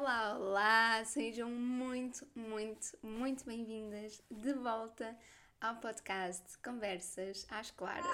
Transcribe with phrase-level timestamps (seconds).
[0.00, 1.04] Olá, olá!
[1.04, 5.14] Sejam muito, muito, muito bem-vindas de volta
[5.60, 8.06] ao podcast Conversas às Claras.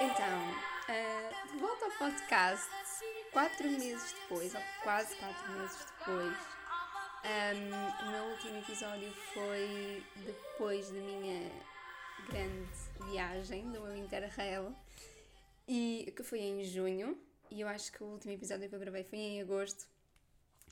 [0.00, 2.68] Então, de volta ao podcast,
[3.30, 6.36] quatro meses depois, ou quase quatro meses depois,
[7.24, 11.73] um, o meu último episódio foi depois da minha
[12.28, 14.74] grande viagem, do meu Interrail,
[15.66, 17.18] e que foi em junho,
[17.50, 19.86] e eu acho que o último episódio que eu gravei foi em agosto.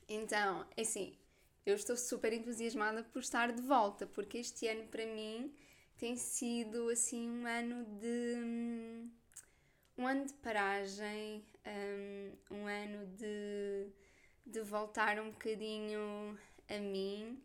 [0.08, 1.16] Então, é assim,
[1.64, 5.54] eu estou super entusiasmada por estar de volta, porque este ano para mim
[5.96, 9.08] tem sido assim um ano de
[9.96, 13.92] um ano de paragem, um, um ano de
[14.44, 16.36] de voltar um bocadinho
[16.68, 17.40] a mim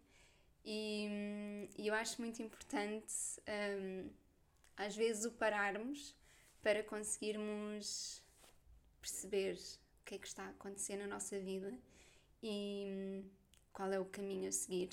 [0.69, 3.15] e, e eu acho muito importante
[3.47, 4.09] um,
[4.75, 6.13] às vezes o pararmos
[6.61, 8.21] para conseguirmos
[8.99, 9.53] perceber
[10.01, 11.73] o que é que está a acontecer na nossa vida
[12.43, 13.29] e hum,
[13.71, 14.89] qual é o caminho a seguir.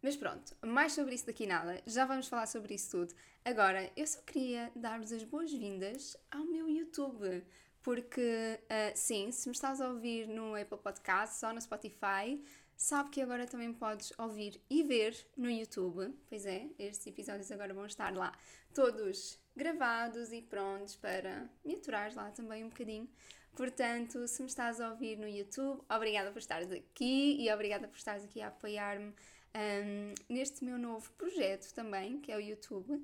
[0.00, 3.14] Mas pronto, mais sobre isso daqui nada, já vamos falar sobre isso tudo.
[3.44, 7.44] Agora, eu só queria dar-vos as boas-vindas ao meu YouTube
[7.82, 12.42] porque uh, sim, se me estás a ouvir no Apple Podcasts ou no Spotify,
[12.80, 16.14] sabe que agora também podes ouvir e ver no YouTube.
[16.30, 18.32] Pois é, estes episódios agora vão estar lá
[18.74, 23.06] todos gravados e prontos para me aturares lá também um bocadinho.
[23.54, 27.98] Portanto, se me estás a ouvir no YouTube, obrigada por estares aqui e obrigada por
[27.98, 29.12] estares aqui a apoiar-me
[29.54, 32.98] um, neste meu novo projeto também, que é o YouTube.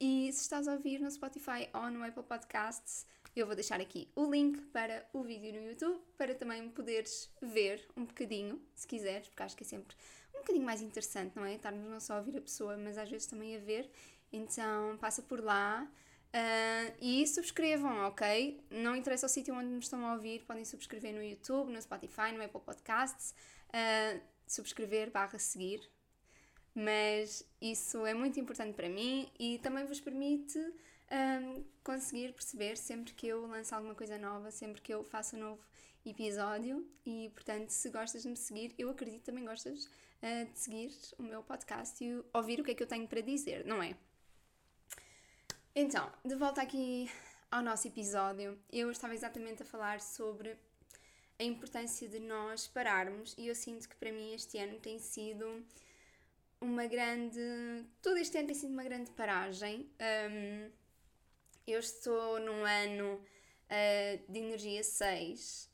[0.00, 4.10] E se estás a ouvir no Spotify ou no Apple Podcasts, eu vou deixar aqui
[4.14, 9.28] o link para o vídeo no YouTube para também poderes ver um bocadinho, se quiseres,
[9.28, 9.96] porque acho que é sempre
[10.34, 11.54] um bocadinho mais interessante, não é?
[11.54, 13.90] Estarmos não só a ouvir a pessoa, mas às vezes também a ver.
[14.32, 15.88] Então passa por lá.
[16.28, 18.60] Uh, e subscrevam, ok?
[18.70, 22.32] Não interessa o sítio onde me estão a ouvir, podem subscrever no YouTube, no Spotify,
[22.32, 23.34] no Apple Podcasts,
[23.68, 25.80] uh, subscrever barra seguir.
[26.74, 30.58] Mas isso é muito importante para mim e também vos permite
[31.10, 35.40] um, conseguir perceber sempre que eu lanço alguma coisa nova, sempre que eu faço um
[35.40, 35.62] novo
[36.04, 36.86] episódio.
[37.04, 41.22] E portanto, se gostas de me seguir, eu acredito também gostas uh, de seguir o
[41.22, 43.96] meu podcast e ouvir o que é que eu tenho para dizer, não é?
[45.74, 47.10] Então, de volta aqui
[47.50, 50.56] ao nosso episódio, eu estava exatamente a falar sobre
[51.38, 55.64] a importância de nós pararmos e eu sinto que para mim este ano tem sido
[56.60, 57.40] uma grande.
[58.02, 59.88] Todo este ano tem sido uma grande paragem.
[60.00, 60.70] Um,
[61.68, 65.68] eu estou num ano uh, de energia 6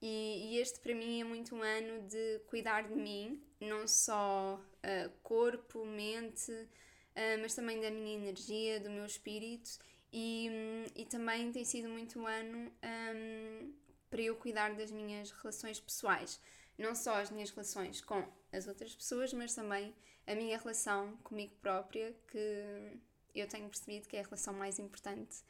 [0.00, 4.54] e, e, este para mim é muito um ano de cuidar de mim, não só
[4.54, 9.70] uh, corpo, mente, uh, mas também da minha energia, do meu espírito
[10.12, 13.72] e, um, e também tem sido muito um ano um,
[14.10, 16.38] para eu cuidar das minhas relações pessoais.
[16.76, 18.22] Não só as minhas relações com
[18.52, 19.94] as outras pessoas, mas também
[20.26, 23.00] a minha relação comigo própria, que
[23.40, 25.42] eu tenho percebido que é a relação mais importante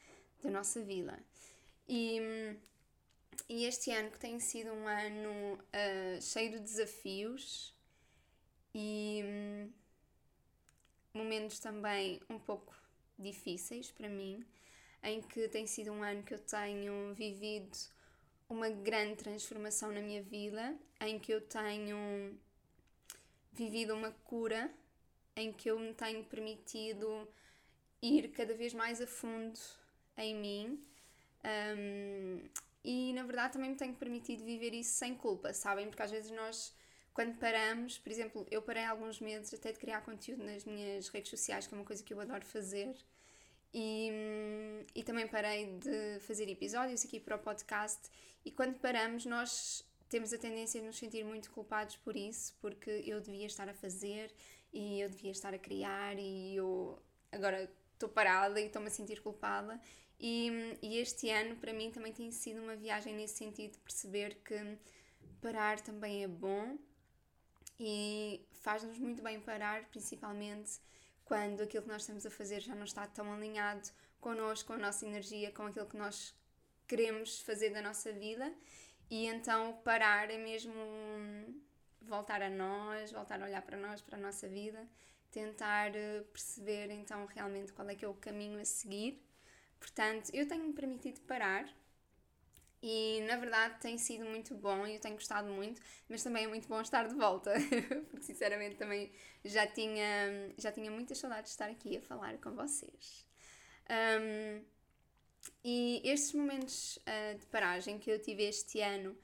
[0.43, 1.17] da nossa vida.
[1.87, 2.19] E,
[3.47, 7.73] e este ano que tem sido um ano uh, cheio de desafios
[8.73, 9.71] e um,
[11.13, 12.75] momentos também um pouco
[13.17, 14.45] difíceis para mim,
[15.03, 17.77] em que tem sido um ano que eu tenho vivido
[18.47, 22.37] uma grande transformação na minha vida, em que eu tenho
[23.51, 24.71] vivido uma cura
[25.35, 27.27] em que eu me tenho permitido
[28.01, 29.59] ir cada vez mais a fundo
[30.17, 30.89] em mim
[31.43, 32.41] um,
[32.83, 35.87] e na verdade também me tenho permitido viver isso sem culpa, sabem?
[35.87, 36.73] Porque às vezes nós,
[37.13, 41.29] quando paramos, por exemplo, eu parei alguns meses até de criar conteúdo nas minhas redes
[41.29, 42.95] sociais, que é uma coisa que eu adoro fazer.
[43.73, 44.09] E,
[44.95, 48.09] e também parei de fazer episódios aqui para o podcast.
[48.43, 52.89] E quando paramos, nós temos a tendência de nos sentir muito culpados por isso, porque
[53.05, 54.33] eu devia estar a fazer
[54.73, 56.97] e eu devia estar a criar e eu
[57.31, 57.69] agora
[57.99, 59.79] estou parada e estou-me a sentir culpada.
[60.19, 64.35] E, e, este ano para mim também tem sido uma viagem nesse sentido de perceber
[64.43, 64.77] que
[65.41, 66.77] parar também é bom
[67.79, 70.79] e faz-nos muito bem parar, principalmente
[71.23, 74.77] quando aquilo que nós estamos a fazer já não está tão alinhado connosco, com a
[74.77, 76.35] nossa energia, com aquilo que nós
[76.87, 78.53] queremos fazer da nossa vida.
[79.09, 80.73] E então parar é mesmo
[82.01, 84.85] voltar a nós, voltar a olhar para nós, para a nossa vida,
[85.31, 89.21] tentar eh, perceber então realmente qual é que é o caminho a seguir.
[89.79, 91.67] Portanto, eu tenho-me permitido parar
[92.81, 96.47] E na verdade tem sido muito bom e eu tenho gostado muito, mas também é
[96.47, 97.51] muito bom estar de volta,
[98.09, 99.11] porque sinceramente também
[99.43, 103.25] já tinha, já tinha muitas saudades de estar aqui a falar com vocês.
[103.89, 104.63] Um,
[105.63, 109.17] e estes momentos uh, de paragem que eu tive este ano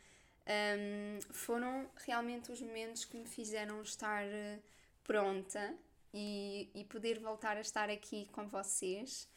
[0.78, 4.62] um, foram realmente os momentos que me fizeram estar uh,
[5.04, 5.76] pronta
[6.16, 9.28] e, e poder voltar a estar aqui com vocês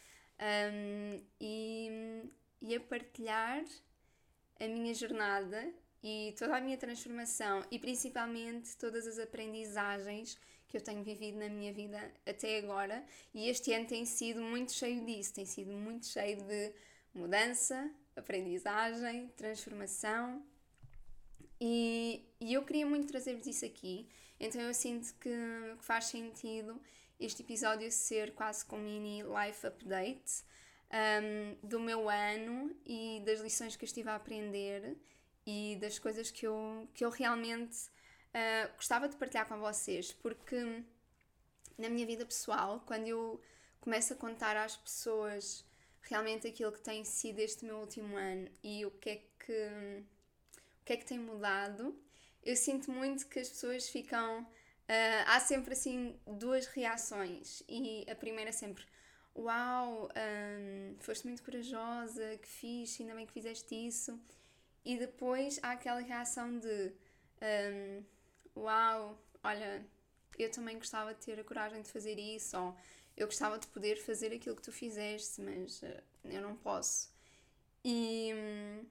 [0.40, 2.22] um, e,
[2.62, 3.64] e a partilhar
[4.60, 10.38] a minha jornada e toda a minha transformação e principalmente todas as aprendizagens
[10.68, 13.04] que eu tenho vivido na minha vida até agora.
[13.34, 16.72] E este ano tem sido muito cheio disso, tem sido muito cheio de
[17.12, 20.44] mudança, aprendizagem, transformação.
[21.60, 24.08] E, e eu queria muito trazer-vos isso aqui,
[24.40, 25.30] então eu sinto que,
[25.78, 26.80] que faz sentido
[27.18, 30.44] este episódio ser quase com um mini life update
[30.92, 34.96] um, do meu ano e das lições que eu estive a aprender
[35.46, 37.76] e das coisas que eu, que eu realmente
[38.34, 40.84] uh, gostava de partilhar com vocês, porque
[41.76, 43.40] na minha vida pessoal, quando eu
[43.80, 45.64] começo a contar às pessoas
[46.02, 49.68] realmente aquilo que tem sido este meu último ano e o que é que,
[50.80, 51.96] o que, é que tem mudado,
[52.42, 54.42] eu sinto muito que as pessoas ficam.
[54.42, 58.84] Uh, há sempre assim duas reações, e a primeira é sempre
[59.38, 64.18] uau, um, foste muito corajosa, que fixe, ainda bem que fizeste isso.
[64.84, 66.92] E depois há aquela reação de
[67.42, 68.02] um,
[68.60, 69.86] uau, olha,
[70.38, 72.76] eu também gostava de ter a coragem de fazer isso, ou
[73.16, 77.12] eu gostava de poder fazer aquilo que tu fizeste, mas uh, eu não posso.
[77.84, 78.86] E um,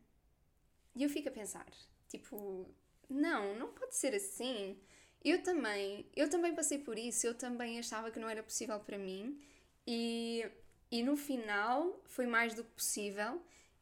[0.96, 1.68] eu fico a pensar,
[2.08, 2.66] tipo,
[3.10, 4.78] não, não pode ser assim.
[5.24, 8.98] Eu também, eu também passei por isso, eu também achava que não era possível para
[8.98, 9.40] mim
[9.86, 10.46] e,
[10.92, 13.42] e no final foi mais do que possível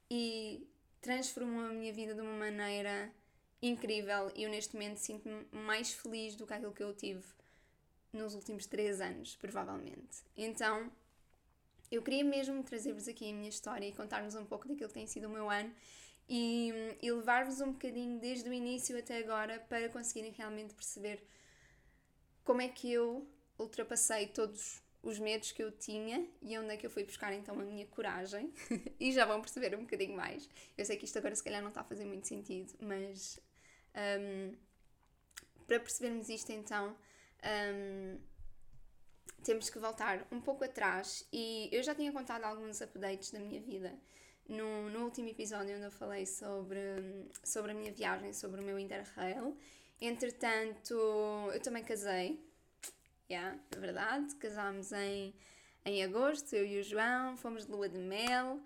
[0.10, 0.68] e
[1.02, 3.12] transformou a minha vida de uma maneira
[3.62, 7.24] incrível e eu neste momento sinto-me mais feliz do que aquilo que eu tive
[8.14, 10.24] nos últimos três anos, provavelmente.
[10.38, 10.90] Então,
[11.92, 15.06] eu queria mesmo trazer-vos aqui a minha história e contar-vos um pouco daquilo que tem
[15.06, 15.74] sido o meu ano
[16.28, 21.24] e, e levar-vos um bocadinho desde o início até agora para conseguirem realmente perceber
[22.44, 23.28] como é que eu
[23.58, 27.60] ultrapassei todos os medos que eu tinha e onde é que eu fui buscar então
[27.60, 28.52] a minha coragem.
[29.00, 30.50] e já vão perceber um bocadinho mais.
[30.78, 33.40] Eu sei que isto agora se calhar não está a fazer muito sentido, mas
[34.20, 34.56] um,
[35.68, 36.96] para percebermos isto então.
[37.74, 38.20] Um,
[39.44, 43.62] temos que voltar um pouco atrás e eu já tinha contado alguns updates da minha
[43.62, 43.96] vida
[44.48, 46.80] no, no último episódio onde eu falei sobre,
[47.44, 49.58] sobre a minha viagem, sobre o meu Interrail.
[50.00, 50.94] Entretanto,
[51.54, 52.40] eu também casei,
[53.30, 54.36] yeah, é verdade.
[54.36, 55.34] Casámos em,
[55.86, 58.60] em agosto, eu e o João, fomos de lua de mel.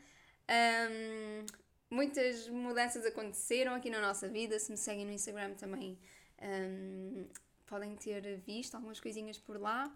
[0.50, 1.46] Um,
[1.90, 4.58] muitas mudanças aconteceram aqui na nossa vida.
[4.60, 5.98] Se me seguem no Instagram também
[6.42, 7.28] um,
[7.68, 9.92] podem ter visto algumas coisinhas por lá.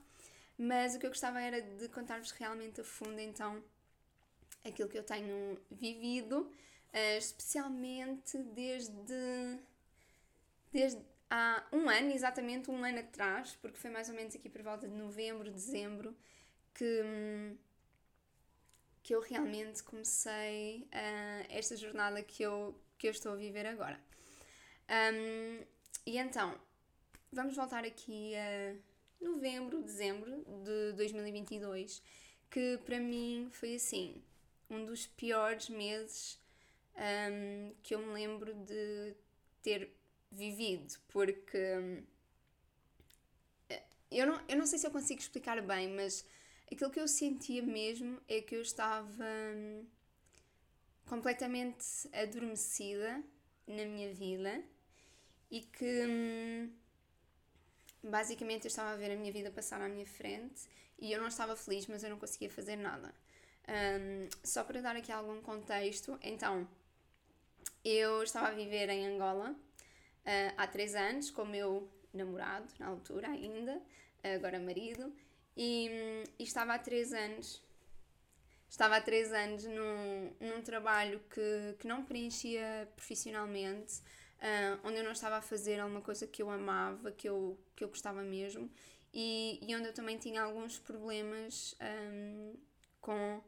[0.58, 3.64] Mas o que eu gostava era de contar-vos realmente a fundo então
[4.64, 9.60] aquilo que eu tenho vivido, uh, especialmente desde,
[10.72, 14.62] desde há um ano, exatamente um ano atrás, porque foi mais ou menos aqui por
[14.62, 16.16] volta de novembro, dezembro,
[16.74, 17.56] que,
[19.02, 24.00] que eu realmente comecei uh, esta jornada que eu, que eu estou a viver agora.
[24.90, 25.64] Um,
[26.06, 26.60] e então,
[27.32, 28.76] vamos voltar aqui a
[29.24, 32.04] novembro, dezembro de 2022,
[32.50, 34.22] que para mim foi assim,
[34.74, 36.40] um dos piores meses
[36.96, 39.16] um, que eu me lembro de
[39.62, 39.96] ter
[40.32, 42.04] vivido, porque hum,
[44.12, 46.26] eu não, eu não sei se eu consigo explicar bem, mas
[46.72, 49.26] aquilo que eu sentia mesmo é que eu estava
[49.56, 49.86] hum,
[51.06, 53.24] completamente adormecida
[53.68, 54.64] na minha vida
[55.50, 56.72] e que hum,
[58.04, 60.68] basicamente eu estava a ver a minha vida passar à minha frente
[61.00, 63.14] e eu não estava feliz, mas eu não conseguia fazer nada.
[63.68, 66.68] Um, só para dar aqui algum contexto, então
[67.84, 72.88] eu estava a viver em Angola uh, há três anos com o meu namorado, na
[72.88, 73.82] altura ainda,
[74.24, 75.14] agora marido,
[75.56, 75.90] e,
[76.38, 77.62] e, estava há três anos.
[78.70, 84.00] Estava há três anos num, num trabalho que, que não preenchia profissionalmente,
[84.40, 87.84] uh, onde eu não estava a fazer alguma coisa que eu amava, que eu, que
[87.84, 88.70] eu gostava mesmo,
[89.14, 92.56] e, e onde eu também tinha alguns problemas um,
[93.00, 93.44] com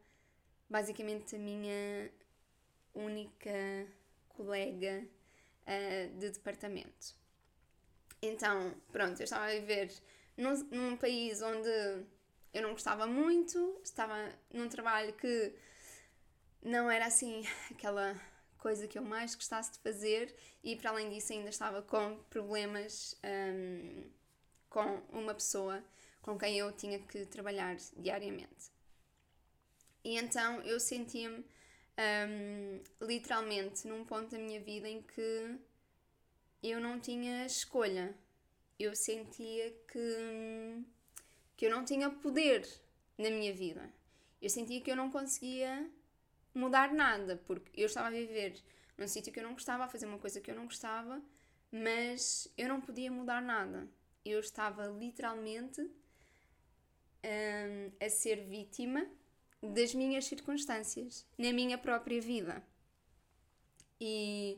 [0.69, 2.11] basicamente a minha
[2.93, 3.87] única
[4.29, 5.05] colega
[5.63, 7.15] uh, de departamento.
[8.21, 9.91] Então, pronto, eu estava a viver
[10.37, 11.69] num, num país onde
[12.53, 15.53] eu não gostava muito, estava num trabalho que
[16.63, 18.19] não era assim aquela
[18.57, 23.15] coisa que eu mais gostasse de fazer e para além disso ainda estava com problemas
[23.23, 24.09] um,
[24.69, 25.83] com uma pessoa
[26.21, 28.74] com quem eu tinha que trabalhar diariamente.
[30.05, 31.43] E então eu sentia-me
[31.97, 35.57] um, literalmente num ponto da minha vida em que
[36.61, 38.15] eu não tinha escolha.
[38.77, 40.85] Eu sentia que,
[41.57, 42.69] que eu não tinha poder
[43.17, 43.91] na minha vida.
[44.39, 45.89] Eu sentia que eu não conseguia
[46.53, 48.61] mudar nada, porque eu estava a viver
[48.95, 51.19] num sítio que eu não gostava, a fazer uma coisa que eu não gostava,
[51.71, 53.87] mas eu não podia mudar nada.
[54.23, 59.09] Eu estava literalmente um, a ser vítima
[59.73, 62.63] das minhas circunstâncias, na minha própria vida.
[63.99, 64.57] E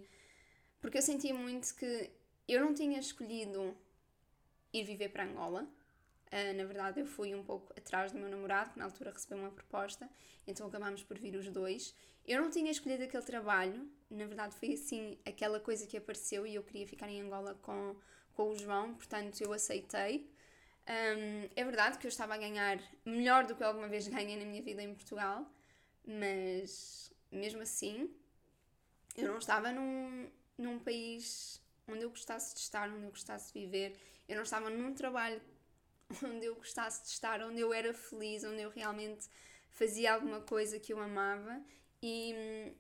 [0.80, 2.10] porque eu sentia muito que
[2.48, 3.76] eu não tinha escolhido
[4.74, 5.68] ir viver para Angola,
[6.28, 9.38] Uh, na verdade, eu fui um pouco atrás do meu namorado, que na altura recebeu
[9.38, 10.10] uma proposta,
[10.46, 11.96] então acabámos por vir os dois.
[12.26, 16.56] Eu não tinha escolhido aquele trabalho, na verdade, foi assim aquela coisa que apareceu e
[16.56, 17.96] eu queria ficar em Angola com,
[18.34, 20.30] com o João, portanto, eu aceitei.
[20.88, 24.46] Um, é verdade que eu estava a ganhar melhor do que alguma vez ganhei na
[24.46, 25.46] minha vida em Portugal,
[26.06, 28.10] mas mesmo assim,
[29.16, 33.60] eu não estava num, num país onde eu gostasse de estar, onde eu gostasse de
[33.60, 33.98] viver.
[34.28, 35.42] Eu não estava num trabalho
[36.24, 39.28] onde eu gostasse de estar, onde eu era feliz, onde eu realmente
[39.72, 41.62] fazia alguma coisa que eu amava
[42.02, 42.74] e,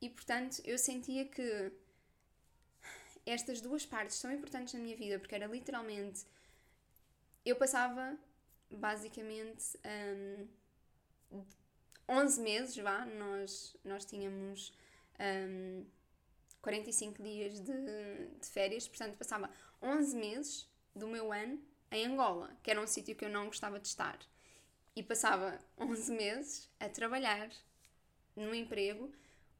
[0.00, 1.72] e portanto eu sentia que
[3.24, 6.24] estas duas partes são importantes na minha vida porque era literalmente
[7.44, 8.16] eu passava
[8.70, 9.78] basicamente
[11.32, 11.42] um,
[12.08, 14.72] 11 meses vá, nós, nós tínhamos
[15.18, 15.84] um,
[16.60, 17.72] 45 dias de,
[18.40, 23.16] de férias, portanto passava 11 meses do meu ano em Angola, que era um sítio
[23.16, 24.18] que eu não gostava de estar.
[24.94, 27.50] E passava 11 meses a trabalhar
[28.36, 29.10] num emprego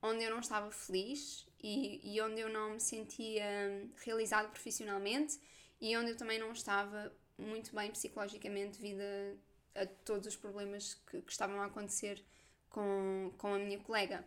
[0.03, 3.45] onde eu não estava feliz e, e onde eu não me sentia
[4.05, 5.39] realizado profissionalmente
[5.81, 9.01] e onde eu também não estava muito bem psicologicamente devido
[9.75, 12.23] a, a todos os problemas que, que, estavam a acontecer
[12.69, 14.25] com, com a minha colega.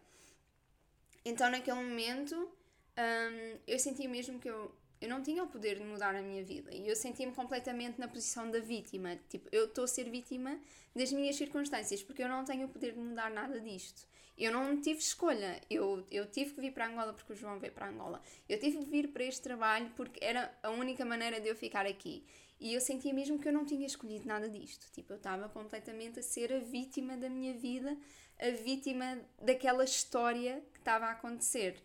[1.26, 5.84] Então, naquele momento, hum, eu senti mesmo que eu eu não tinha o poder de
[5.84, 9.20] mudar a minha vida e eu sentia-me completamente na posição da vítima.
[9.28, 10.58] Tipo, eu estou a ser vítima
[10.96, 14.08] das minhas circunstâncias porque eu não tenho o poder de mudar nada disto.
[14.38, 15.60] Eu não tive escolha.
[15.70, 18.22] Eu, eu tive que vir para Angola porque o João veio para Angola.
[18.48, 21.86] Eu tive que vir para este trabalho porque era a única maneira de eu ficar
[21.86, 22.26] aqui.
[22.64, 24.90] E eu sentia mesmo que eu não tinha escolhido nada disto.
[24.94, 27.98] Tipo, eu estava completamente a ser a vítima da minha vida,
[28.40, 31.76] a vítima daquela história que estava a acontecer.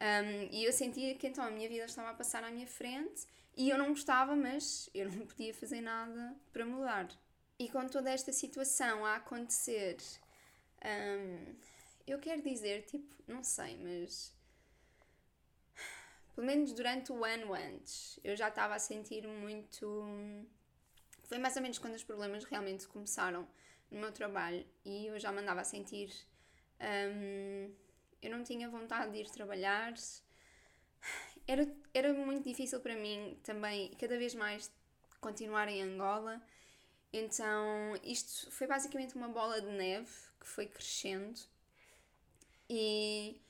[0.00, 3.24] Um, e eu sentia que então a minha vida estava a passar à minha frente
[3.56, 7.08] e eu não gostava, mas eu não podia fazer nada para mudar.
[7.56, 9.96] E com toda esta situação a acontecer,
[10.84, 11.54] um,
[12.04, 14.34] eu quero dizer, tipo, não sei, mas
[16.36, 20.06] pelo menos durante o ano antes, eu já estava a sentir muito.
[21.24, 23.48] Foi mais ou menos quando os problemas realmente começaram
[23.90, 26.12] no meu trabalho e eu já me andava a sentir.
[26.78, 27.74] Um,
[28.20, 29.94] eu não tinha vontade de ir trabalhar.
[31.48, 34.70] Era, era muito difícil para mim também, cada vez mais,
[35.20, 36.42] continuar em Angola.
[37.12, 41.38] Então, isto foi basicamente uma bola de neve que foi crescendo.
[42.68, 43.40] E,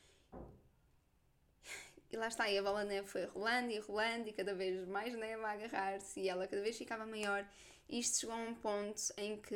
[2.11, 4.87] e lá está, e a bola de neve foi rolando e rolando, e cada vez
[4.89, 7.47] mais neve a agarrar-se, e ela cada vez ficava maior.
[7.89, 9.55] E isto chegou a um ponto em que.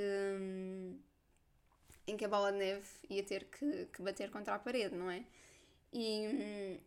[2.07, 5.11] Em que a bola de neve ia ter que, que bater contra a parede, não
[5.11, 5.25] é?
[5.93, 6.81] E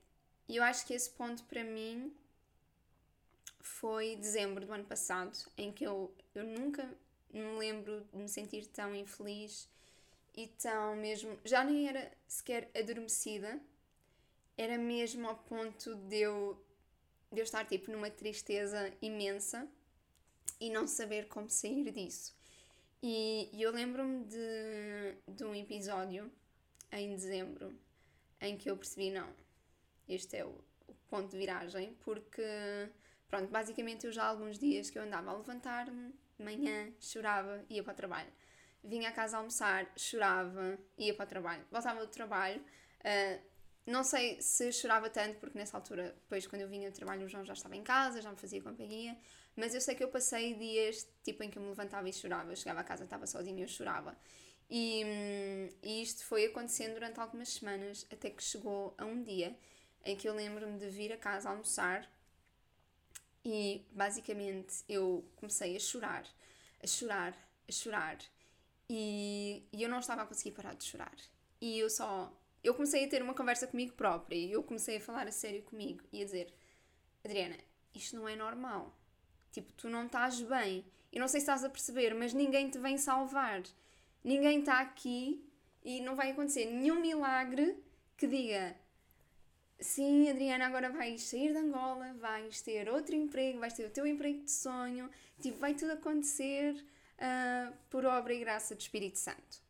[0.50, 2.13] eu acho que esse ponto para mim
[3.60, 6.89] foi dezembro do ano passado, em que eu, eu nunca
[7.32, 9.70] me lembro de me sentir tão infeliz
[10.36, 11.38] e tão mesmo.
[11.46, 13.60] Já nem era sequer adormecida,
[14.57, 16.63] era mesmo ao ponto de eu,
[17.31, 19.67] de eu estar tipo numa tristeza imensa
[20.60, 22.36] e não saber como sair disso.
[23.01, 26.31] E, e eu lembro-me de, de um episódio
[26.91, 27.77] em dezembro
[28.39, 29.29] em que eu percebi: não,
[30.07, 30.55] este é o,
[30.88, 32.43] o ponto de viragem, porque,
[33.27, 37.63] pronto, basicamente eu já há alguns dias que eu andava a levantar-me de manhã, chorava,
[37.69, 38.31] ia para o trabalho.
[38.83, 41.65] Vinha a casa almoçar, chorava, ia para o trabalho.
[41.72, 43.41] Voltava do trabalho, uh,
[43.86, 47.30] não sei se chorava tanto, porque nessa altura, depois quando eu vinha do trabalho, o
[47.30, 49.18] João já estava em casa, já me fazia companhia,
[49.56, 52.56] mas eu sei que eu passei dias tipo em que eu me levantava e chorava,
[52.56, 54.18] chegava a casa, estava sozinha e eu chorava.
[54.70, 55.04] E,
[55.84, 59.56] e isto foi acontecendo durante algumas semanas, até que chegou a um dia
[60.06, 62.10] em que eu lembro-me de vir a casa almoçar
[63.46, 66.25] e basicamente eu comecei a chorar,
[66.82, 67.38] a chorar,
[67.68, 68.18] a chorar
[68.90, 71.16] e, e eu não estava a conseguir parar de chorar.
[71.60, 72.32] E eu só
[72.63, 75.62] eu comecei a ter uma conversa comigo própria e eu comecei a falar a sério
[75.63, 76.53] comigo e a dizer:
[77.24, 77.58] Adriana,
[77.93, 78.98] isto não é normal.
[79.51, 80.86] Tipo, tu não estás bem.
[81.12, 83.62] Eu não sei se estás a perceber, mas ninguém te vem salvar.
[84.24, 85.48] Ninguém está aqui
[85.84, 87.77] e não vai acontecer nenhum milagre
[88.17, 88.75] que diga
[89.79, 94.08] sim, Adriana, agora vais sair de Angola, vais ter outro emprego, vais ter o teu
[94.08, 95.10] emprego de sonho,
[95.41, 99.62] tipo, vai tudo acontecer uh, por obra e graça do Espírito Santo.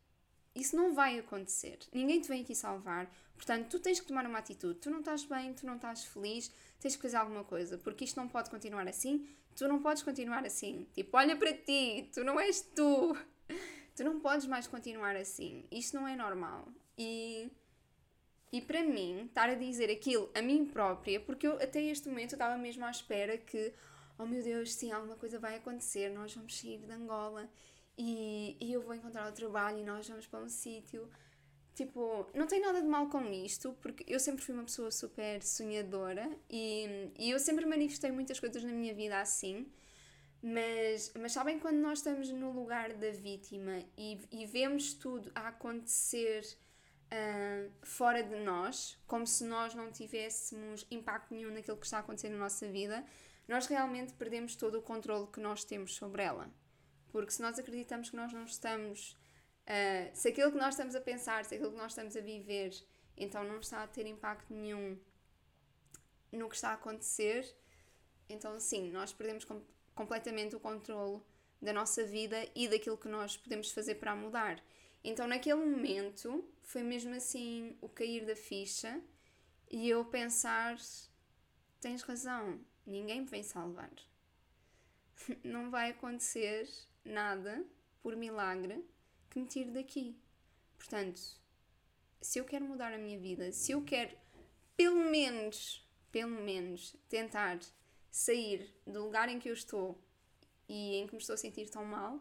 [0.54, 1.78] Isso não vai acontecer.
[1.92, 3.10] Ninguém te vem aqui salvar.
[3.34, 4.78] Portanto, tu tens que tomar uma atitude.
[4.78, 8.16] Tu não estás bem, tu não estás feliz, tens que fazer alguma coisa, porque isto
[8.16, 9.28] não pode continuar assim.
[9.56, 10.86] Tu não podes continuar assim.
[10.94, 13.16] Tipo, olha para ti, tu não és tu.
[13.96, 15.64] Tu não podes mais continuar assim.
[15.70, 16.66] Isto não é normal.
[16.98, 17.48] E
[18.54, 22.34] e para mim, estar a dizer aquilo a mim própria, porque eu até este momento
[22.34, 23.72] estava mesmo à espera que,
[24.16, 27.50] oh meu Deus, sim, alguma coisa vai acontecer, nós vamos sair de Angola
[27.96, 31.08] e, e eu vou encontrar o trabalho e nós vamos para um sítio.
[31.74, 35.42] Tipo, não tem nada de mal com isto, porque eu sempre fui uma pessoa super
[35.42, 39.66] sonhadora e, e eu sempre manifestei muitas coisas na minha vida assim.
[40.40, 45.48] Mas, mas sabem quando nós estamos no lugar da vítima e, e vemos tudo a
[45.48, 46.42] acontecer
[47.06, 52.00] uh, fora de nós, como se nós não tivéssemos impacto nenhum naquilo que está a
[52.00, 53.04] acontecer na nossa vida,
[53.48, 56.50] nós realmente perdemos todo o controle que nós temos sobre ela.
[57.14, 59.12] Porque se nós acreditamos que nós não estamos.
[59.68, 62.74] Uh, se aquilo que nós estamos a pensar, se aquilo que nós estamos a viver,
[63.16, 64.98] então não está a ter impacto nenhum
[66.32, 67.56] no que está a acontecer,
[68.28, 69.62] então sim, nós perdemos com
[69.94, 71.22] completamente o controle
[71.62, 74.60] da nossa vida e daquilo que nós podemos fazer para mudar.
[75.04, 79.00] Então, naquele momento, foi mesmo assim o cair da ficha
[79.70, 80.76] e eu pensar:
[81.80, 83.92] tens razão, ninguém me vem salvar.
[85.44, 86.68] Não vai acontecer
[87.04, 87.64] nada
[88.02, 88.84] por milagre
[89.30, 90.16] que me tire daqui.
[90.76, 91.20] Portanto,
[92.20, 94.16] se eu quero mudar a minha vida, se eu quero
[94.76, 97.58] pelo menos, pelo menos tentar
[98.10, 99.98] sair do lugar em que eu estou
[100.68, 102.20] e em que me estou a sentir tão mal,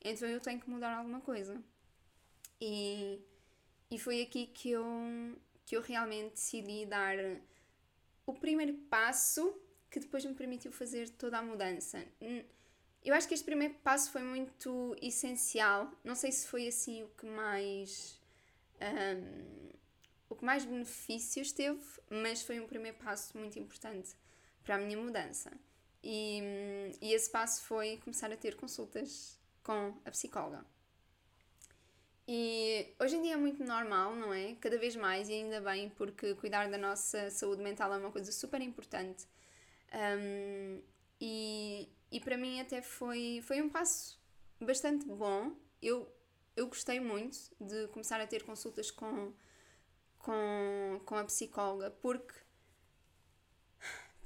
[0.00, 1.62] então eu tenho que mudar alguma coisa.
[2.60, 3.20] E,
[3.90, 4.84] e foi aqui que eu,
[5.64, 7.16] que eu realmente decidi dar
[8.26, 9.54] o primeiro passo
[9.90, 12.04] que depois me permitiu fazer toda a mudança.
[13.04, 15.92] Eu acho que este primeiro passo foi muito essencial.
[16.02, 18.18] Não sei se foi assim o que mais.
[18.80, 19.68] Um,
[20.28, 24.16] o que mais benefícios teve, mas foi um primeiro passo muito importante
[24.64, 25.52] para a minha mudança.
[26.02, 26.40] E,
[27.00, 30.64] e esse passo foi começar a ter consultas com a psicóloga.
[32.26, 34.54] E hoje em dia é muito normal, não é?
[34.54, 38.32] Cada vez mais, e ainda bem, porque cuidar da nossa saúde mental é uma coisa
[38.32, 39.26] super importante.
[39.92, 40.82] Um,
[41.20, 44.22] e, e para mim até foi, foi um passo
[44.60, 45.52] bastante bom.
[45.82, 46.08] Eu,
[46.56, 49.32] eu gostei muito de começar a ter consultas com,
[50.20, 52.32] com, com a psicóloga, porque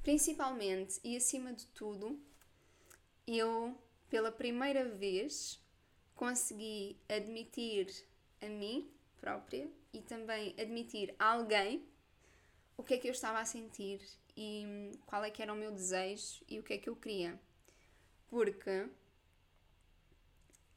[0.03, 2.21] principalmente e acima de tudo,
[3.25, 3.75] eu
[4.07, 5.59] pela primeira vez
[6.13, 8.05] consegui admitir
[8.39, 11.89] a mim própria e também admitir a alguém
[12.77, 13.99] o que é que eu estava a sentir
[14.37, 17.48] e qual é que era o meu desejo e o que é que eu queria.
[18.29, 18.89] Porque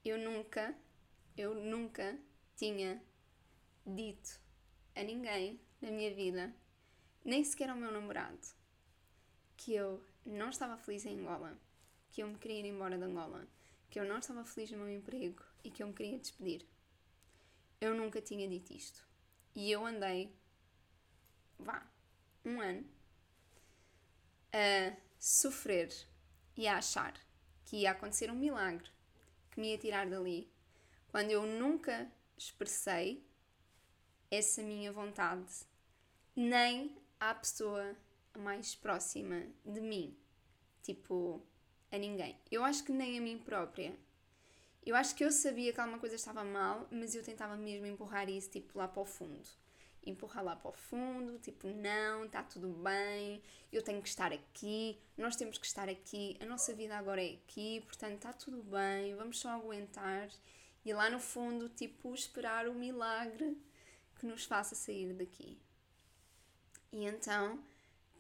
[0.04, 0.74] eu nunca,
[1.36, 2.18] eu nunca
[2.56, 3.02] tinha
[3.86, 4.40] dito
[4.94, 6.54] a ninguém na minha vida,
[7.24, 8.40] nem sequer ao meu namorado,
[9.56, 11.58] que eu não estava feliz em Angola,
[12.10, 13.46] que eu me queria ir embora de Angola
[13.92, 16.66] que eu não estava feliz no meu emprego e que eu me queria despedir.
[17.78, 19.06] Eu nunca tinha dito isto.
[19.54, 20.34] E eu andei,
[21.58, 21.86] vá,
[22.42, 22.88] um ano
[24.50, 25.92] a sofrer
[26.56, 27.12] e a achar
[27.72, 28.87] que ia acontecer um milagre
[29.50, 30.46] que me ia tirar dali,
[31.11, 32.06] quando eu nunca
[32.37, 33.26] expressei
[34.30, 35.50] essa minha vontade
[36.37, 37.96] nem à pessoa
[38.37, 40.14] mais próxima de mim.
[40.82, 41.42] Tipo,
[41.90, 42.38] a ninguém.
[42.50, 43.98] Eu acho que nem a mim própria.
[44.85, 48.28] Eu acho que eu sabia que alguma coisa estava mal, mas eu tentava mesmo empurrar
[48.28, 49.48] isso, tipo, lá para o fundo.
[50.04, 53.40] Empurrar lá para o fundo, tipo, não, está tudo bem,
[53.72, 57.34] eu tenho que estar aqui, nós temos que estar aqui, a nossa vida agora é
[57.34, 60.28] aqui, portanto está tudo bem, vamos só aguentar.
[60.84, 63.56] E lá no fundo, tipo, esperar o milagre
[64.18, 65.56] que nos faça sair daqui.
[66.92, 67.62] E então,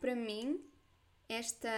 [0.00, 0.64] para mim,
[1.28, 1.68] esta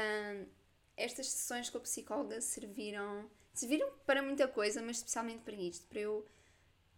[0.97, 6.01] estas sessões com a psicóloga serviram, serviram para muita coisa, mas especialmente para isto, para
[6.01, 6.27] eu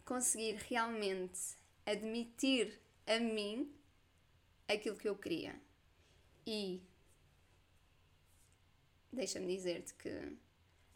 [0.05, 1.39] conseguir realmente
[1.85, 3.73] admitir a mim
[4.67, 5.59] aquilo que eu queria.
[6.45, 6.81] E
[9.11, 10.37] deixa-me dizer-te que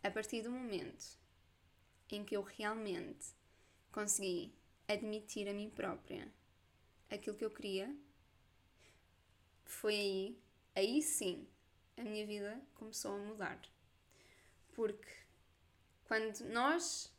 [0.03, 1.17] a partir do momento
[2.09, 3.33] em que eu realmente
[3.91, 4.53] consegui
[4.87, 6.31] admitir a mim própria
[7.09, 7.93] aquilo que eu queria,
[9.65, 10.39] foi aí,
[10.75, 11.47] aí sim,
[11.97, 13.61] a minha vida começou a mudar.
[14.73, 15.11] Porque
[16.05, 17.10] quando nós,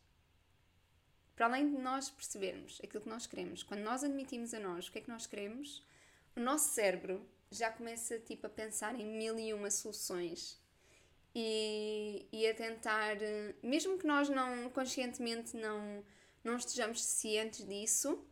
[1.35, 4.91] para além de nós percebermos aquilo que nós queremos, quando nós admitimos a nós o
[4.91, 5.83] que é que nós queremos,
[6.35, 10.59] o nosso cérebro já começa tipo a pensar em mil e uma soluções
[11.35, 13.17] e, e a tentar,
[13.61, 16.03] mesmo que nós não conscientemente não,
[16.43, 18.23] não estejamos cientes disso,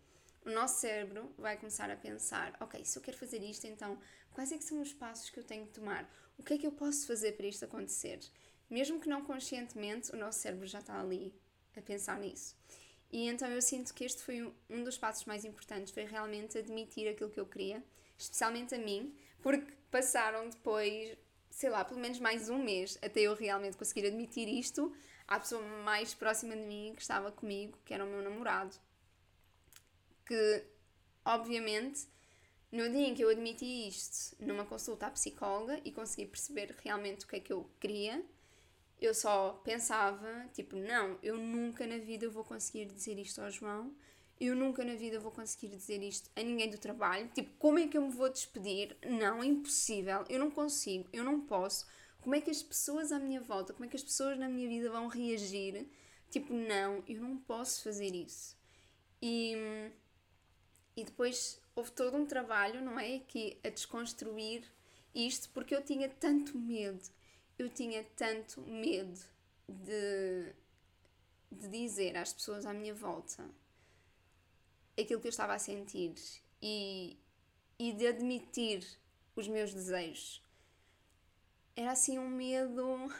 [0.45, 3.97] o nosso cérebro vai começar a pensar: ok, se eu quero fazer isto, então
[4.31, 6.09] quais é que são os passos que eu tenho que tomar?
[6.37, 8.19] O que é que eu posso fazer para isto acontecer?
[8.69, 11.33] Mesmo que não conscientemente, o nosso cérebro já está ali
[11.75, 12.55] a pensar nisso.
[13.11, 17.09] E então eu sinto que este foi um dos passos mais importantes, foi realmente admitir
[17.09, 17.83] aquilo que eu queria,
[18.17, 21.17] especialmente a mim, porque passaram depois,
[21.49, 24.95] sei lá, pelo menos mais um mês até eu realmente conseguir admitir isto
[25.27, 28.75] à pessoa mais próxima de mim que estava comigo, que era o meu namorado.
[30.25, 30.63] Que,
[31.25, 32.07] obviamente,
[32.71, 37.25] no dia em que eu admiti isto numa consulta à psicóloga e consegui perceber realmente
[37.25, 38.23] o que é que eu queria,
[39.01, 43.91] eu só pensava, tipo, não, eu nunca na vida vou conseguir dizer isto ao João,
[44.39, 47.87] eu nunca na vida vou conseguir dizer isto a ninguém do trabalho, tipo, como é
[47.87, 48.95] que eu me vou despedir?
[49.03, 51.87] Não, é impossível, eu não consigo, eu não posso.
[52.21, 54.67] Como é que as pessoas à minha volta, como é que as pessoas na minha
[54.69, 55.87] vida vão reagir?
[56.29, 58.55] Tipo, não, eu não posso fazer isso.
[59.19, 59.55] E,
[60.95, 63.15] e depois houve todo um trabalho, não é?
[63.15, 64.63] Aqui a desconstruir
[65.13, 67.01] isto, porque eu tinha tanto medo,
[67.61, 69.19] eu tinha tanto medo
[69.67, 70.53] de,
[71.51, 73.49] de dizer às pessoas à minha volta
[74.99, 76.13] aquilo que eu estava a sentir
[76.61, 77.17] e,
[77.79, 78.85] e de admitir
[79.35, 80.41] os meus desejos.
[81.75, 83.11] Era assim um medo.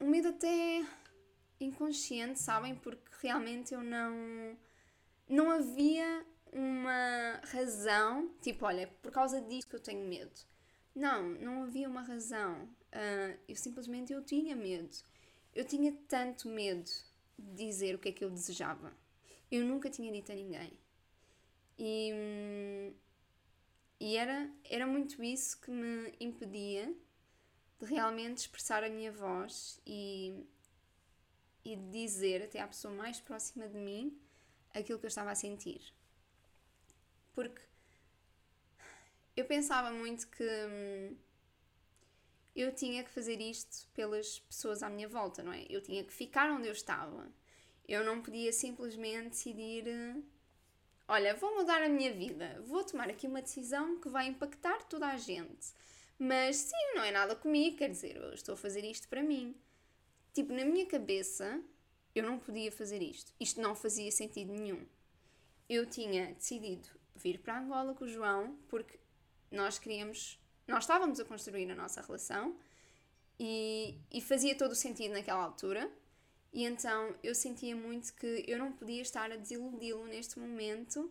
[0.00, 0.86] Um medo até
[1.60, 2.74] inconsciente, sabem?
[2.74, 4.56] Porque realmente eu não.
[5.28, 10.40] Não havia uma razão, tipo, olha, por causa disso que eu tenho medo.
[10.96, 12.64] Não, não havia uma razão.
[12.64, 14.96] Uh, eu simplesmente eu tinha medo.
[15.54, 16.90] Eu tinha tanto medo
[17.38, 18.96] de dizer o que é que eu desejava.
[19.52, 20.72] Eu nunca tinha dito a ninguém.
[21.78, 22.94] E,
[24.00, 26.90] e era, era muito isso que me impedia
[27.78, 30.46] de realmente expressar a minha voz e,
[31.62, 34.18] e dizer até à pessoa mais próxima de mim
[34.72, 35.92] aquilo que eu estava a sentir.
[37.34, 37.60] Porque
[39.36, 41.16] eu pensava muito que hum,
[42.54, 45.66] eu tinha que fazer isto pelas pessoas à minha volta, não é?
[45.68, 47.30] Eu tinha que ficar onde eu estava.
[47.86, 49.84] Eu não podia simplesmente decidir:
[51.06, 55.06] olha, vou mudar a minha vida, vou tomar aqui uma decisão que vai impactar toda
[55.06, 55.74] a gente.
[56.18, 59.54] Mas sim, não é nada comigo, quer dizer, eu estou a fazer isto para mim.
[60.32, 61.62] Tipo, na minha cabeça,
[62.14, 63.32] eu não podia fazer isto.
[63.38, 64.86] Isto não fazia sentido nenhum.
[65.68, 68.98] Eu tinha decidido vir para Angola com o João porque
[69.50, 72.56] nós queríamos, nós estávamos a construir a nossa relação
[73.38, 75.90] e, e fazia todo o sentido naquela altura.
[76.52, 81.10] E então eu sentia muito que eu não podia estar a desiludi-lo neste momento.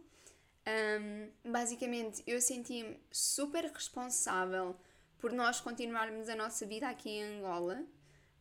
[0.67, 4.75] Um, basicamente, eu sentia-me super responsável
[5.19, 7.85] por nós continuarmos a nossa vida aqui em Angola.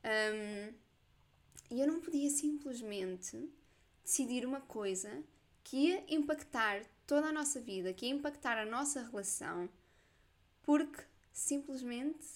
[0.05, 0.73] Um,
[1.71, 3.51] e eu não podia simplesmente
[4.03, 5.23] decidir uma coisa
[5.63, 9.69] que ia impactar toda a nossa vida, que ia impactar a nossa relação,
[10.65, 12.27] porque simplesmente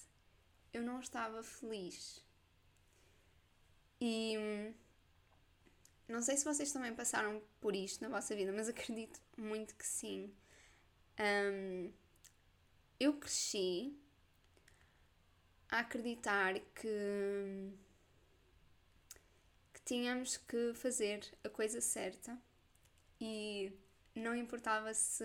[0.73, 2.25] eu não estava feliz.
[4.01, 4.75] E hum,
[6.07, 9.87] não sei se vocês também passaram por isto na vossa vida, mas acredito muito que
[9.87, 10.33] sim.
[11.19, 11.93] Um,
[13.01, 13.97] eu cresci
[15.71, 17.73] a acreditar que,
[19.73, 22.39] que tínhamos que fazer a coisa certa
[23.21, 23.73] e
[24.15, 25.25] não importava se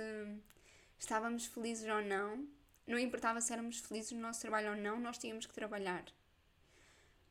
[1.00, 2.48] estávamos felizes ou não,
[2.86, 6.06] não importava se éramos felizes no nosso trabalho ou não, nós tínhamos que trabalhar.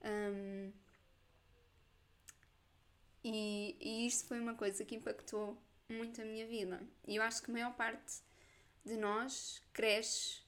[0.05, 0.73] Um,
[3.25, 5.57] e, e isto foi uma coisa que impactou
[5.89, 6.81] muito a minha vida.
[7.07, 8.23] E eu acho que a maior parte
[8.85, 10.43] de nós cresce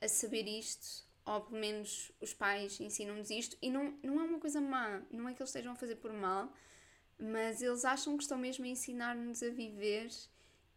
[0.00, 4.38] a saber isto, ou pelo menos os pais ensinam-nos isto, e não, não é uma
[4.38, 6.52] coisa má, não é que eles estejam a fazer por mal,
[7.18, 10.10] mas eles acham que estão mesmo a ensinar-nos a viver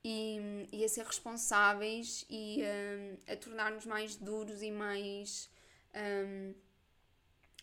[0.03, 5.49] e, e, a ser responsáveis e um, a tornar-nos mais duros e mais,
[5.93, 6.53] um,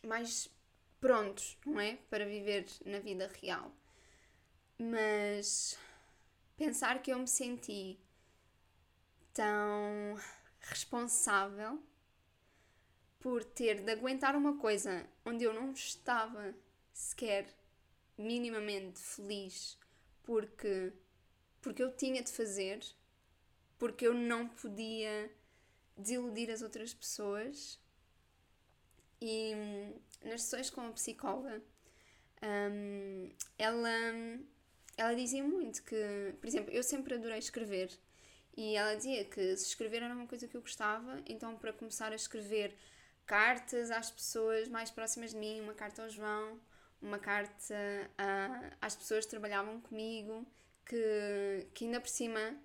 [0.07, 0.51] mais
[1.01, 1.97] prontos, não é?
[2.11, 3.73] Para viver na vida real.
[4.79, 5.79] Mas
[6.57, 7.99] pensar que eu me senti
[9.33, 10.17] tão
[10.61, 11.83] responsável
[13.21, 16.55] por ter de aguentar uma coisa onde eu não estava
[16.93, 17.47] sequer
[18.17, 19.79] minimamente feliz
[20.23, 20.93] porque
[21.67, 22.79] porque eu tinha de fazer,
[23.77, 25.29] porque eu não podia
[25.97, 27.81] desiludir as outras pessoas.
[29.21, 31.61] E hum, nas sessões com a psicóloga,
[32.41, 33.91] um, ela,
[34.97, 37.91] ela dizia muito que, por exemplo, eu sempre adorei escrever
[38.57, 42.13] e ela dizia que se escrever era uma coisa que eu gostava, então para começar
[42.13, 42.77] a escrever
[43.27, 46.61] cartas às pessoas mais próximas de mim, uma carta ao João,
[47.03, 47.75] uma carta
[48.17, 50.47] a, às pessoas que trabalhavam comigo,
[50.87, 52.57] que, que ainda por cima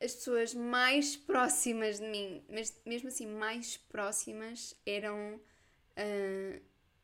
[0.00, 6.62] as pessoas mais próximas de mim, mas mesmo assim mais próximas, eram uh,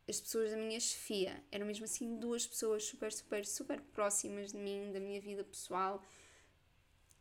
[0.08, 1.42] as pessoas da minha chefia.
[1.50, 6.02] Eram mesmo assim duas pessoas super, super, super próximas de mim, da minha vida pessoal,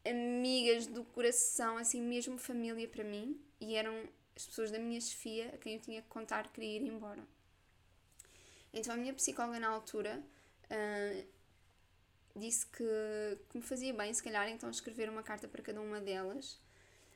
[0.05, 5.49] amigas do coração, assim mesmo família para mim, e eram as pessoas da minha chefia
[5.53, 7.23] a quem eu tinha que contar que queria ir embora.
[8.73, 10.21] Então a minha psicóloga na altura
[10.65, 11.27] uh,
[12.35, 15.99] disse que, que, me fazia bem, se calhar, então escrever uma carta para cada uma
[16.01, 16.53] delas.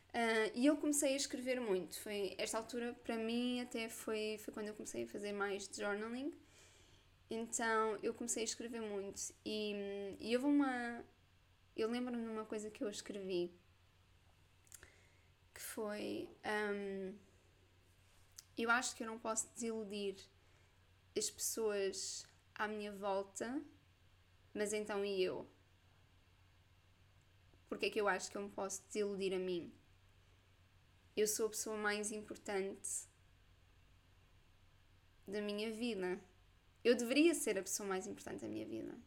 [0.10, 2.00] Uh, e eu comecei a escrever muito.
[2.00, 6.34] Foi esta altura, para mim, até foi, foi quando eu comecei a fazer mais journaling.
[7.30, 9.22] Então eu comecei a escrever muito.
[9.46, 11.04] E, e houve uma.
[11.76, 13.52] Eu lembro-me de uma coisa que eu escrevi
[15.58, 16.30] que foi.
[16.46, 17.16] Um,
[18.58, 20.16] eu acho que eu não posso desiludir
[21.18, 22.26] as pessoas
[22.56, 23.62] à minha volta,
[24.58, 25.48] mas então e eu?
[27.70, 29.72] Porque é que eu acho que eu me posso desiludir a mim?
[31.16, 33.08] Eu sou a pessoa mais importante
[35.28, 36.20] da minha vida.
[36.84, 38.98] Eu deveria ser a pessoa mais importante da minha vida.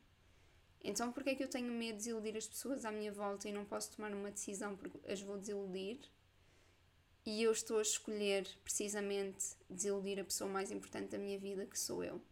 [0.84, 3.52] Então, porquê é que eu tenho medo de desiludir as pessoas à minha volta e
[3.52, 5.98] não posso tomar uma decisão porque as vou desiludir?
[7.26, 11.78] E eu estou a escolher precisamente desiludir a pessoa mais importante da minha vida, que
[11.78, 12.22] sou eu.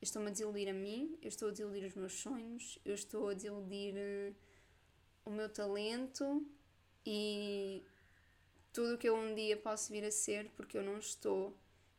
[0.00, 3.28] Eu estou-me a desiludir a mim, eu estou a desiludir os meus sonhos, eu estou
[3.28, 4.34] a desiludir uh,
[5.24, 6.46] o meu talento
[7.04, 7.82] e
[8.72, 11.56] tudo o que eu um dia posso vir a ser porque eu não estou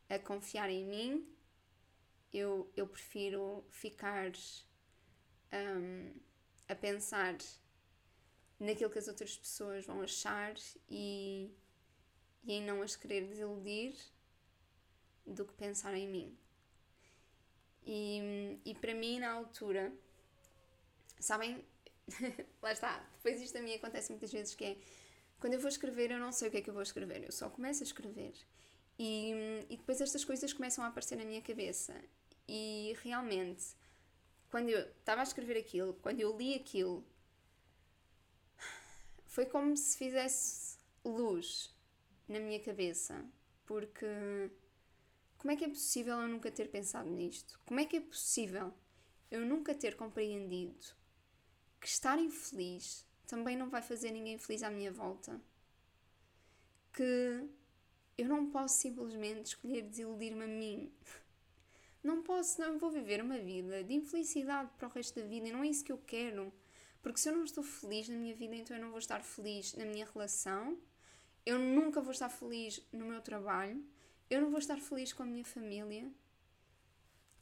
[0.10, 1.28] a confiar em mim.
[2.32, 4.32] Eu, eu prefiro ficar
[5.52, 6.14] um,
[6.68, 7.36] a pensar
[8.60, 10.54] naquilo que as outras pessoas vão achar
[10.90, 11.52] e
[12.48, 13.94] e em não as querer desiludir
[15.26, 16.38] do que pensar em mim.
[17.88, 19.94] E, e para mim, na altura,
[21.18, 21.64] sabem,
[22.62, 24.78] lá está, depois isto a mim acontece muitas vezes que é
[25.40, 27.32] quando eu vou escrever, eu não sei o que é que eu vou escrever, eu
[27.32, 28.34] só começo a escrever.
[29.00, 29.32] E,
[29.70, 31.96] e depois estas coisas começam a aparecer na minha cabeça.
[32.48, 33.68] E realmente,
[34.50, 37.06] quando eu estava a escrever aquilo, quando eu li aquilo,
[39.26, 41.74] foi como se fizesse luz
[42.28, 43.24] na minha cabeça,
[43.66, 44.06] porque
[45.38, 47.60] como é que é possível eu nunca ter pensado nisto?
[47.66, 48.74] Como é que é possível
[49.30, 50.86] eu nunca ter compreendido
[51.80, 55.40] que estar infeliz também não vai fazer ninguém feliz à minha volta?
[56.92, 57.48] Que
[58.18, 60.92] eu não posso simplesmente escolher desiludir-me a mim.
[62.04, 65.52] Não posso, não vou viver uma vida de infelicidade para o resto da vida e
[65.52, 66.52] não é isso que eu quero.
[67.02, 69.74] Porque se eu não estou feliz na minha vida, então eu não vou estar feliz
[69.76, 70.78] na minha relação,
[71.46, 73.86] eu nunca vou estar feliz no meu trabalho,
[74.30, 76.12] eu não vou estar feliz com a minha família.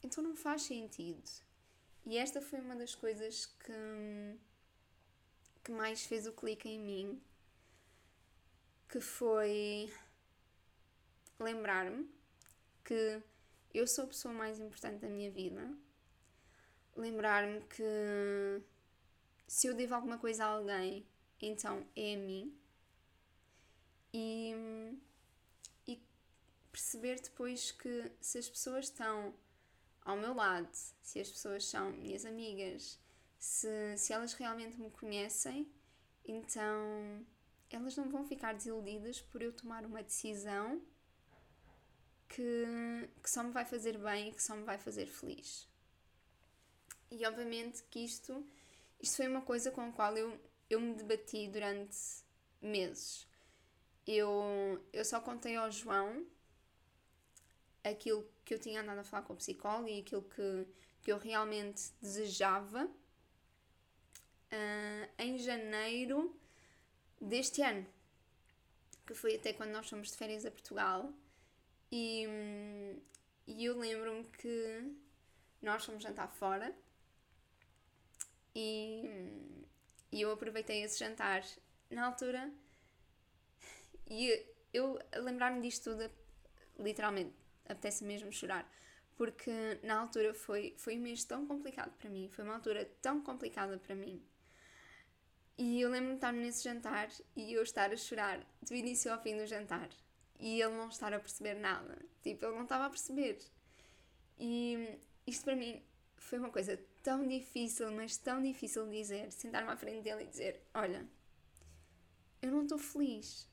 [0.02, 1.22] Então não faz sentido.
[2.04, 4.38] E esta foi uma das coisas que,
[5.64, 7.20] que mais fez o clique em mim,
[8.88, 9.92] que foi
[11.38, 12.08] lembrar-me
[12.84, 13.20] que
[13.74, 15.68] eu sou a pessoa mais importante da minha vida.
[16.94, 18.62] Lembrar-me que
[19.46, 21.04] se eu devo alguma coisa a alguém,
[21.40, 22.56] então é a mim
[24.18, 24.54] e,
[26.76, 29.34] perceber depois que se as pessoas estão
[30.02, 30.68] ao meu lado,
[31.00, 33.00] se as pessoas são minhas amigas,
[33.38, 35.66] se, se elas realmente me conhecem,
[36.22, 37.26] então
[37.70, 40.82] elas não vão ficar desiludidas por eu tomar uma decisão
[42.28, 45.66] que, que só me vai fazer bem e que só me vai fazer feliz.
[47.10, 48.46] E obviamente que isto,
[49.00, 51.96] isto foi uma coisa com a qual eu, eu me debati durante
[52.60, 53.26] meses
[54.06, 56.24] eu, eu só contei ao João
[57.90, 60.66] aquilo que eu tinha andado a falar com o psicólogo e aquilo que,
[61.02, 66.34] que eu realmente desejava uh, em janeiro
[67.20, 67.86] deste ano,
[69.06, 71.12] que foi até quando nós fomos de férias a Portugal.
[71.90, 72.26] E,
[73.46, 74.96] e eu lembro-me que
[75.62, 76.74] nós fomos jantar fora
[78.54, 79.04] e,
[80.10, 81.44] e eu aproveitei esse jantar.
[81.88, 82.52] Na altura
[84.08, 86.10] e eu, lembrar-me disto tudo,
[86.78, 87.34] literalmente,
[87.68, 88.70] apetece mesmo chorar.
[89.16, 89.50] Porque
[89.82, 93.78] na altura foi, foi um mês tão complicado para mim, foi uma altura tão complicada
[93.78, 94.22] para mim.
[95.58, 99.22] E eu lembro-me de estar nesse jantar e eu estar a chorar do início ao
[99.22, 99.88] fim do jantar.
[100.38, 101.96] E ele não estar a perceber nada.
[102.22, 103.38] Tipo, ele não estava a perceber.
[104.38, 105.82] E isto para mim
[106.18, 109.32] foi uma coisa tão difícil, mas tão difícil de dizer.
[109.32, 111.08] Sentar-me à frente dele e dizer: Olha,
[112.42, 113.48] eu não estou feliz.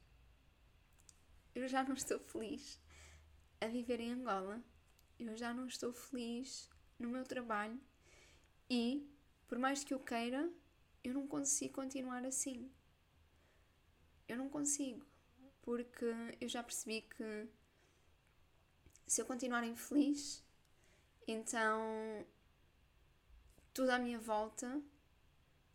[1.55, 2.82] Eu já não estou feliz
[3.63, 4.61] a viver em Angola.
[5.17, 7.79] Eu já não estou feliz no meu trabalho.
[8.69, 9.07] E,
[9.47, 10.51] por mais que eu queira,
[11.03, 12.69] eu não consigo continuar assim.
[14.27, 15.05] Eu não consigo.
[15.61, 16.05] Porque
[16.41, 17.47] eu já percebi que
[19.07, 20.43] se eu continuar infeliz,
[21.25, 22.25] então
[23.73, 24.81] tudo à minha volta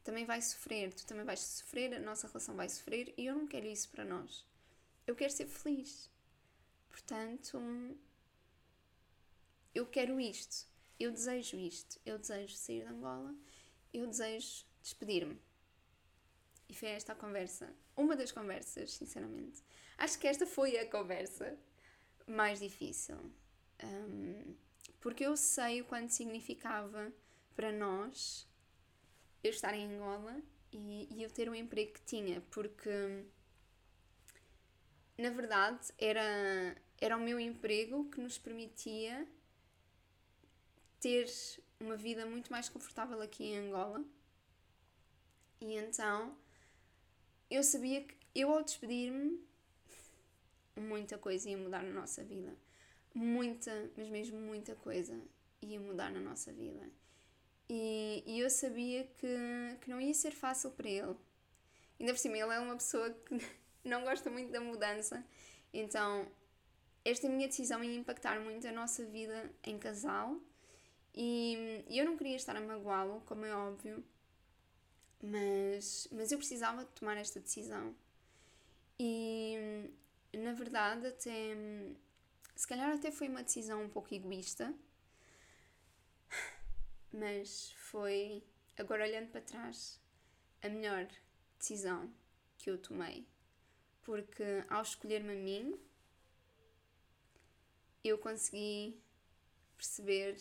[0.04, 3.46] também vai sofrer, tu também vais sofrer, a nossa relação vai sofrer e eu não
[3.46, 4.46] quero isso para nós.
[5.06, 6.10] Eu quero ser feliz.
[6.98, 7.96] Portanto,
[9.72, 10.66] eu quero isto,
[10.98, 13.34] eu desejo isto, eu desejo sair de Angola,
[13.94, 15.40] eu desejo despedir-me.
[16.68, 19.62] E foi esta a conversa, uma das conversas, sinceramente.
[19.96, 21.56] Acho que esta foi a conversa
[22.26, 23.16] mais difícil.
[23.82, 24.56] Um,
[25.00, 27.12] porque eu sei o quanto significava
[27.54, 28.46] para nós
[29.42, 33.24] eu estar em Angola e, e eu ter o emprego que tinha, porque
[35.16, 39.26] na verdade era, era o meu emprego que nos permitia
[41.00, 41.26] ter
[41.80, 44.04] uma vida muito mais confortável aqui em Angola.
[45.60, 46.36] E então
[47.50, 49.40] eu sabia que eu ao despedir-me
[50.76, 52.54] muita coisa ia mudar na nossa vida.
[53.14, 55.18] Muita, mas mesmo muita coisa
[55.62, 56.88] ia mudar na nossa vida.
[57.68, 61.16] E, e eu sabia que, que não ia ser fácil para ele.
[61.98, 63.38] Ainda por cima, ele é uma pessoa que
[63.84, 65.24] não gosta muito da mudança,
[65.72, 66.30] então
[67.10, 70.36] esta minha decisão ia impactar muito a nossa vida em casal.
[71.14, 74.04] E, eu não queria estar a magoá-lo, como é óbvio,
[75.22, 77.94] mas, mas eu precisava tomar esta decisão.
[78.98, 79.90] E
[80.32, 81.56] na verdade, até
[82.54, 84.74] se calhar até foi uma decisão um pouco egoísta,
[87.12, 88.42] mas foi,
[88.76, 90.00] agora olhando para trás,
[90.62, 91.08] a melhor
[91.58, 92.12] decisão
[92.58, 93.26] que eu tomei.
[94.02, 95.80] Porque ao escolher-me a mim,
[98.04, 99.00] eu consegui
[99.76, 100.36] perceber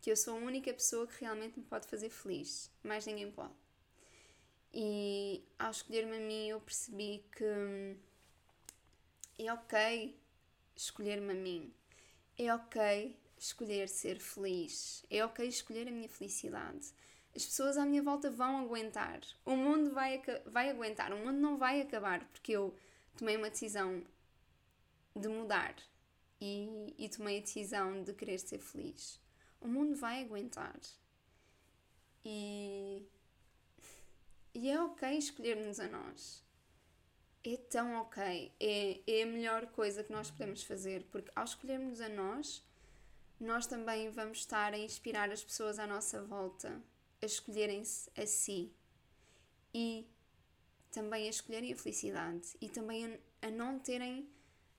[0.00, 3.54] que eu sou a única pessoa que realmente me pode fazer feliz, mais ninguém pode.
[4.72, 7.96] E ao escolher-me a mim, eu percebi que
[9.38, 10.18] é ok
[10.76, 11.72] escolher-me a mim,
[12.36, 16.92] é ok escolher ser feliz, é ok escolher a minha felicidade.
[17.34, 21.56] As pessoas à minha volta vão aguentar, o mundo vai, vai aguentar, o mundo não
[21.56, 22.76] vai acabar porque eu
[23.16, 24.04] tomei uma decisão
[25.16, 25.74] de mudar
[26.46, 29.18] e, e tomei a decisão de querer ser feliz.
[29.62, 30.78] O mundo vai aguentar.
[32.22, 33.02] E,
[34.54, 36.44] e é ok escolhermos a nós.
[37.42, 38.52] É tão ok.
[38.60, 42.62] É, é a melhor coisa que nós podemos fazer, porque ao escolhermos a nós,
[43.40, 46.78] nós também vamos estar a inspirar as pessoas à nossa volta
[47.22, 48.70] a escolherem-se a si
[49.72, 50.06] e
[50.90, 54.28] também a escolherem a felicidade e também a, a não terem,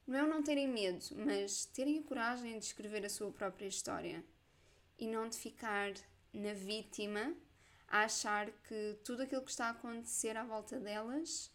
[0.08, 4.24] não é não terem medo, mas terem a coragem de escrever a sua própria história
[4.98, 5.94] e não de ficar
[6.34, 7.34] na vítima
[7.88, 11.52] a achar que tudo aquilo que está a acontecer à volta delas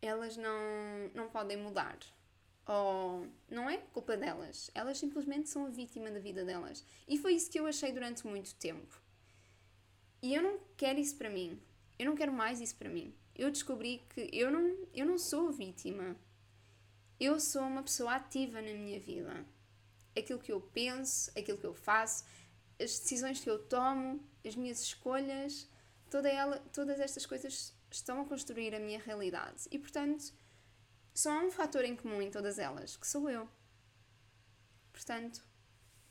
[0.00, 1.98] elas não, não podem mudar
[2.68, 6.84] ou não é culpa delas, elas simplesmente são a vítima da vida delas.
[7.08, 9.00] E foi isso que eu achei durante muito tempo.
[10.20, 11.58] E eu não quero isso para mim.
[11.98, 13.14] Eu não quero mais isso para mim.
[13.34, 16.14] Eu descobri que eu não, eu não sou vítima.
[17.20, 19.44] Eu sou uma pessoa ativa na minha vida.
[20.16, 22.24] Aquilo que eu penso, aquilo que eu faço,
[22.78, 25.68] as decisões que eu tomo, as minhas escolhas,
[26.08, 29.66] toda ela, todas estas coisas estão a construir a minha realidade.
[29.70, 30.32] E portanto,
[31.12, 33.48] só há um fator em comum em todas elas, que sou eu.
[34.92, 35.44] Portanto,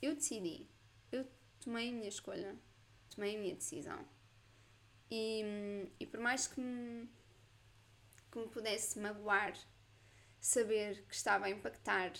[0.02, 0.68] eu decidi,
[1.10, 1.26] eu
[1.62, 2.58] tomei a minha escolha,
[3.10, 4.06] tomei a minha decisão.
[5.10, 7.10] E, e por mais que me,
[8.30, 9.58] que me pudesse magoar
[10.48, 12.14] saber que estava a impactar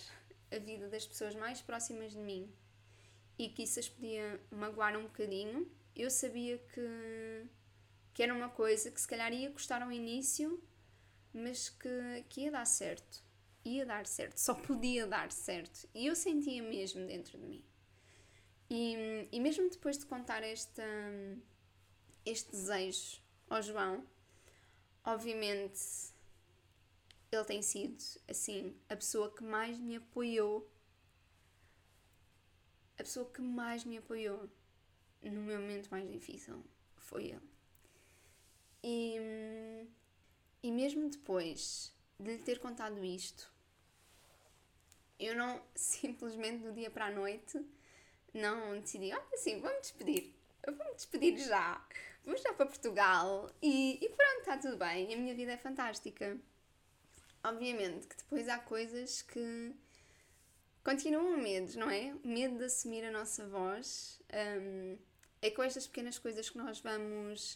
[0.50, 2.52] a vida das pessoas mais próximas de mim
[3.38, 7.46] e que isso as podia magoar um bocadinho, eu sabia que,
[8.12, 10.62] que era uma coisa que se calhar ia custar ao início
[11.32, 13.22] mas que, que ia dar certo.
[13.64, 15.88] Ia dar certo, só podia dar certo.
[15.94, 17.64] E eu sentia mesmo dentro de mim.
[18.70, 20.82] E, e mesmo depois de contar este,
[22.24, 24.06] este desejo ao João,
[25.04, 25.80] obviamente
[27.30, 30.70] ele tem sido, assim, a pessoa que mais me apoiou.
[32.98, 34.48] A pessoa que mais me apoiou
[35.22, 36.64] no meu momento mais difícil
[36.96, 37.48] foi ele.
[38.82, 39.86] E,
[40.62, 43.52] e mesmo depois de lhe ter contado isto,
[45.18, 47.64] eu não simplesmente do dia para a noite
[48.32, 51.84] não decidi, olha assim, vamos despedir, vamos despedir já,
[52.24, 56.38] vamos já para Portugal e, e pronto, está tudo bem, a minha vida é fantástica.
[57.42, 59.74] Obviamente que depois há coisas que
[60.82, 62.14] continuam medos, não é?
[62.24, 64.20] O medo de assumir a nossa voz.
[64.32, 64.98] Um,
[65.40, 67.54] é com estas pequenas coisas que nós vamos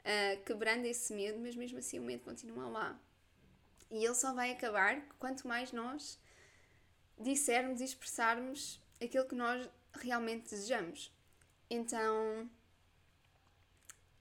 [0.00, 3.00] uh, quebrando esse medo, mas mesmo assim o medo continua lá.
[3.90, 6.18] E ele só vai acabar quanto mais nós
[7.18, 11.12] dissermos e expressarmos aquilo que nós realmente desejamos.
[11.70, 12.48] Então,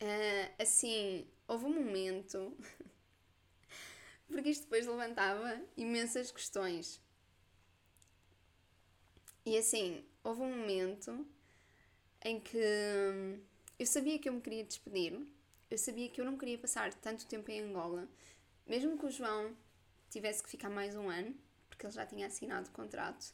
[0.02, 2.56] uh, assim, houve um momento,
[4.34, 7.02] porque isto depois levantava imensas questões.
[9.46, 11.26] E assim, houve um momento
[12.24, 13.40] em que hum,
[13.78, 15.20] eu sabia que eu me queria despedir,
[15.70, 18.08] eu sabia que eu não queria passar tanto tempo em Angola,
[18.66, 19.56] mesmo que o João
[20.10, 21.36] tivesse que ficar mais um ano,
[21.70, 23.34] porque ele já tinha assinado o contrato.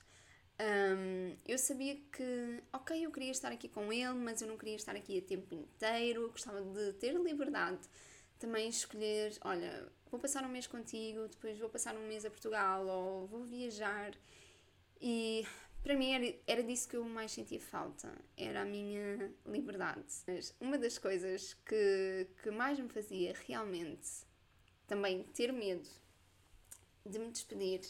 [0.59, 4.75] Um, eu sabia que, ok, eu queria estar aqui com ele, mas eu não queria
[4.75, 7.87] estar aqui a tempo inteiro, eu gostava de ter liberdade.
[8.39, 12.85] Também escolher, olha, vou passar um mês contigo, depois vou passar um mês a Portugal
[12.85, 14.13] ou vou viajar.
[15.01, 15.45] E
[15.83, 20.05] para mim era, era disso que eu mais sentia falta, era a minha liberdade.
[20.27, 24.27] Mas uma das coisas que, que mais me fazia realmente
[24.87, 25.87] também ter medo
[27.05, 27.81] de me despedir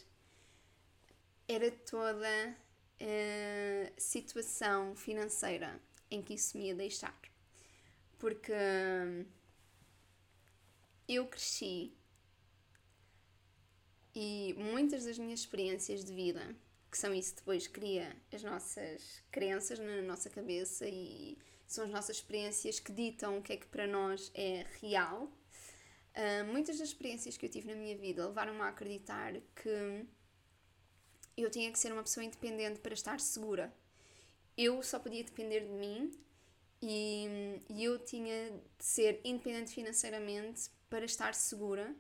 [1.48, 2.58] era toda
[3.00, 7.18] a situação financeira em que isso me ia deixar.
[8.20, 8.52] Porque
[11.08, 11.98] eu cresci
[14.16, 16.56] e muitas das minhas experiências de vida
[16.90, 21.38] que são isso que depois cria as nossas crenças na nossa cabeça e
[21.68, 25.32] são as nossas experiências que ditam o que é que para nós é real.
[26.16, 30.06] Uh, muitas das experiências que eu tive na minha vida levaram-me a acreditar que
[31.38, 33.72] eu tinha que ser uma pessoa independente para estar segura.
[34.58, 36.12] Eu só podia depender de mim
[36.82, 41.96] e, e eu tinha de ser independente financeiramente para estar segura,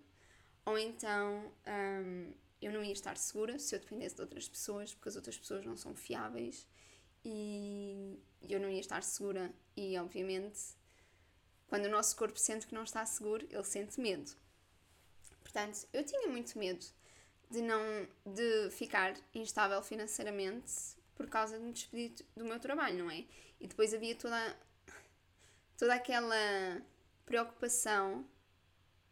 [0.65, 5.09] ou então um, eu não ia estar segura se eu dependesse de outras pessoas, porque
[5.09, 6.67] as outras pessoas não são fiáveis
[7.23, 9.53] e eu não ia estar segura.
[9.75, 10.59] E obviamente,
[11.67, 14.31] quando o nosso corpo sente que não está seguro, ele sente medo.
[15.41, 16.85] Portanto, eu tinha muito medo
[17.49, 23.11] de não de ficar instável financeiramente por causa de me despedir do meu trabalho, não
[23.11, 23.25] é?
[23.59, 24.57] E depois havia toda
[25.77, 26.81] toda aquela
[27.25, 28.27] preocupação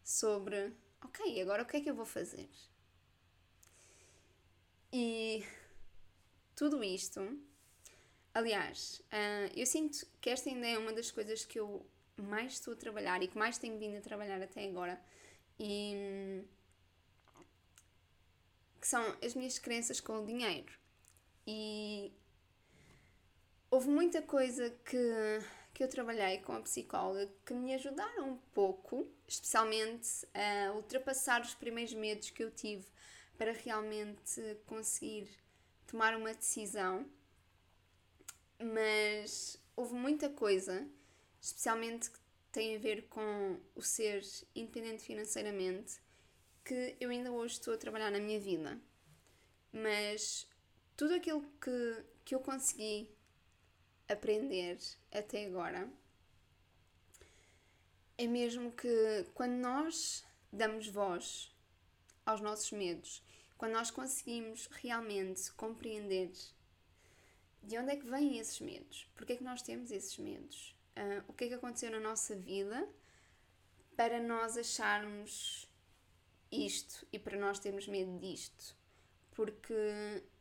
[0.03, 0.73] sobre,
[1.07, 2.49] ok, agora o que é que eu vou fazer?
[4.91, 5.43] E
[6.55, 7.19] tudo isto,
[8.33, 11.85] aliás, uh, eu sinto que esta ainda é uma das coisas que eu
[12.17, 14.99] mais estou a trabalhar e que mais tenho vindo a trabalhar até agora.
[15.59, 16.43] E
[18.79, 20.71] que são as minhas crenças com o dinheiro.
[21.45, 22.11] E
[23.69, 25.39] houve muita coisa que,
[25.77, 31.53] que eu trabalhei com a psicóloga que me ajudaram um pouco, especialmente a ultrapassar os
[31.53, 32.87] primeiros medos que eu tive
[33.37, 35.29] para realmente conseguir
[35.85, 37.05] tomar uma decisão.
[38.59, 40.89] Mas houve muita coisa,
[41.39, 42.19] especialmente que
[42.51, 44.23] tem a ver com o ser
[44.55, 46.01] independente financeiramente,
[46.65, 48.81] que eu ainda hoje estou a trabalhar na minha vida.
[49.71, 50.49] Mas
[50.95, 53.15] tudo aquilo que, que eu consegui
[54.07, 54.77] aprender
[55.11, 55.89] até agora
[58.17, 61.53] é mesmo que quando nós damos voz
[62.25, 63.21] aos nossos medos
[63.57, 66.31] quando nós conseguimos realmente compreender
[67.63, 71.23] de onde é que vêm esses medos, porque é que nós temos esses medos, uh,
[71.27, 72.87] o que é que aconteceu na nossa vida
[73.95, 75.67] para nós acharmos
[76.51, 78.75] isto e para nós termos medo disto,
[79.31, 79.73] porque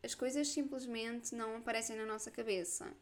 [0.03, 2.95] as coisas simplesmente não aparecem na nossa cabeça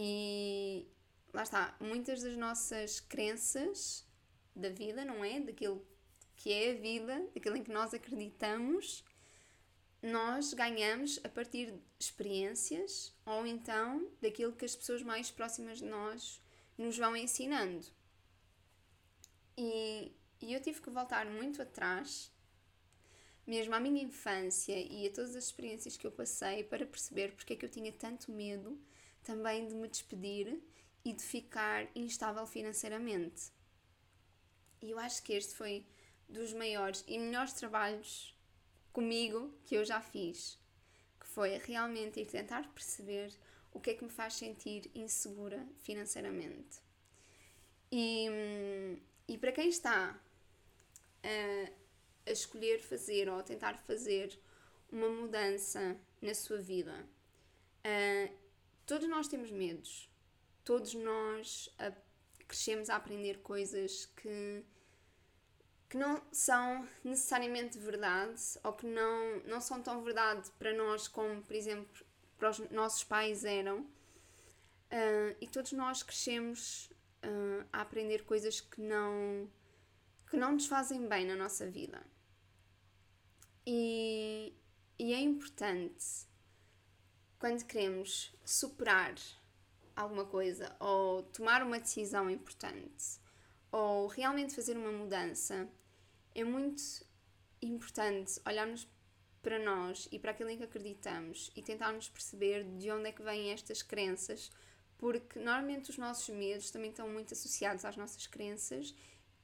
[0.00, 0.86] e
[1.34, 4.06] lá está, muitas das nossas crenças
[4.54, 5.40] da vida, não é?
[5.40, 5.84] Daquilo
[6.36, 9.04] que é a vida, daquilo em que nós acreditamos,
[10.00, 15.86] nós ganhamos a partir de experiências ou então daquilo que as pessoas mais próximas de
[15.86, 16.40] nós
[16.76, 17.84] nos vão ensinando.
[19.56, 22.32] E, e eu tive que voltar muito atrás,
[23.44, 27.54] mesmo à minha infância e a todas as experiências que eu passei, para perceber porque
[27.54, 28.80] é que eu tinha tanto medo
[29.22, 30.60] também de me despedir
[31.04, 33.50] e de ficar instável financeiramente.
[34.80, 35.86] E eu acho que este foi
[36.28, 38.34] dos maiores e melhores trabalhos
[38.92, 40.58] comigo que eu já fiz,
[41.18, 43.32] que foi realmente ir tentar perceber
[43.72, 46.80] o que é que me faz sentir insegura financeiramente.
[47.90, 48.28] E
[49.28, 50.18] e para quem está
[51.22, 51.72] uh,
[52.26, 54.40] a escolher fazer ou a tentar fazer
[54.90, 57.06] uma mudança na sua vida,
[57.84, 58.37] uh,
[58.88, 60.10] todos nós temos medos,
[60.64, 61.94] todos nós uh,
[62.48, 64.64] crescemos a aprender coisas que,
[65.90, 71.42] que não são necessariamente verdade ou que não, não são tão verdade para nós como,
[71.42, 72.02] por exemplo,
[72.38, 73.80] para os nossos pais eram.
[73.80, 76.90] Uh, e todos nós crescemos
[77.22, 79.50] uh, a aprender coisas que não,
[80.30, 82.02] que não nos fazem bem na nossa vida.
[83.66, 84.54] E,
[84.98, 86.26] e é importante
[87.38, 89.14] quando queremos superar
[89.94, 93.20] alguma coisa ou tomar uma decisão importante
[93.70, 95.68] ou realmente fazer uma mudança,
[96.34, 96.82] é muito
[97.60, 98.88] importante olharmos
[99.42, 103.22] para nós e para aquilo em que acreditamos e tentarmos perceber de onde é que
[103.22, 104.50] vêm estas crenças,
[104.96, 108.94] porque normalmente os nossos medos também estão muito associados às nossas crenças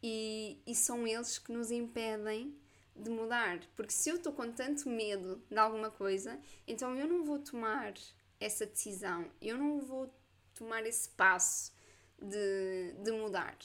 [0.02, 2.58] e, e são eles que nos impedem
[2.94, 3.60] de mudar.
[3.76, 7.94] Porque se eu estou com tanto medo de alguma coisa, então eu não vou tomar
[8.40, 10.12] essa decisão, eu não vou
[10.54, 11.72] tomar esse passo
[12.20, 13.56] de, de mudar.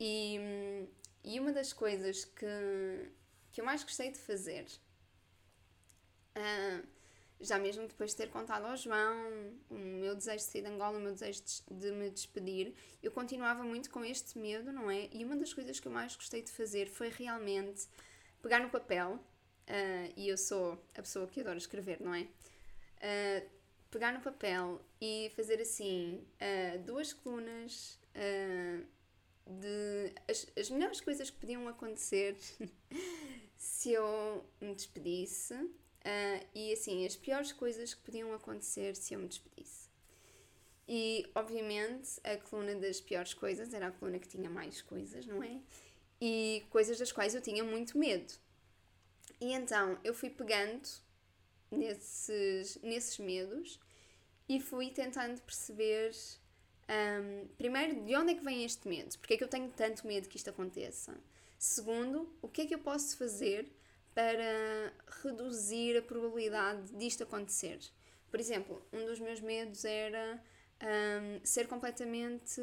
[0.00, 0.38] E,
[1.24, 3.10] e uma das coisas que,
[3.52, 4.66] que eu mais gostei de fazer,
[6.36, 6.86] uh,
[7.40, 10.98] já mesmo depois de ter contado ao João o meu desejo de sair de Angola,
[10.98, 15.08] o meu desejo de, de me despedir, eu continuava muito com este medo, não é?
[15.12, 17.88] E uma das coisas que eu mais gostei de fazer foi realmente
[18.42, 19.12] pegar no papel,
[19.68, 22.22] uh, e eu sou a pessoa que adora escrever, não é?
[22.22, 23.48] Uh,
[23.90, 27.98] pegar no papel e fazer assim uh, duas colunas
[29.46, 32.36] de as, as melhores coisas que podiam acontecer
[33.56, 35.54] se eu me despedisse
[36.54, 39.88] e assim, as piores coisas que podiam acontecer se eu me despedisse.
[40.88, 45.42] E obviamente a coluna das piores coisas era a coluna que tinha mais coisas, não
[45.42, 45.60] é?
[46.20, 48.32] E coisas das quais eu tinha muito medo.
[49.40, 50.88] E então eu fui pegando
[51.70, 53.78] nesses, nesses medos
[54.48, 56.12] e fui tentando perceber
[56.88, 60.06] um, primeiro de onde é que vem este medo, porque é que eu tenho tanto
[60.06, 61.14] medo que isto aconteça.
[61.58, 63.70] Segundo, o que é que eu posso fazer
[64.14, 64.92] para
[65.22, 67.78] reduzir a probabilidade disto acontecer.
[68.30, 70.42] Por exemplo, um dos meus medos era
[70.82, 72.60] um, ser completamente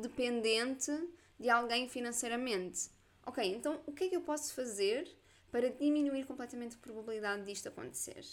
[0.00, 0.92] dependente
[1.38, 2.90] de alguém financeiramente.
[3.26, 5.08] Ok, então o que é que eu posso fazer
[5.50, 8.24] para diminuir completamente a probabilidade disto acontecer?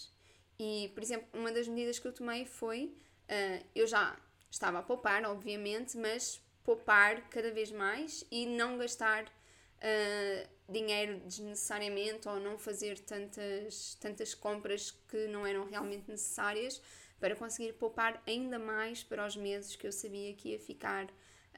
[0.58, 2.94] E, por exemplo, uma das medidas que eu tomei foi:
[3.28, 4.16] uh, eu já
[4.50, 12.28] estava a poupar, obviamente, mas poupar cada vez mais e não gastar uh, dinheiro desnecessariamente
[12.28, 16.80] ou não fazer tantas, tantas compras que não eram realmente necessárias
[17.18, 21.06] para conseguir poupar ainda mais para os meses que eu sabia que ia ficar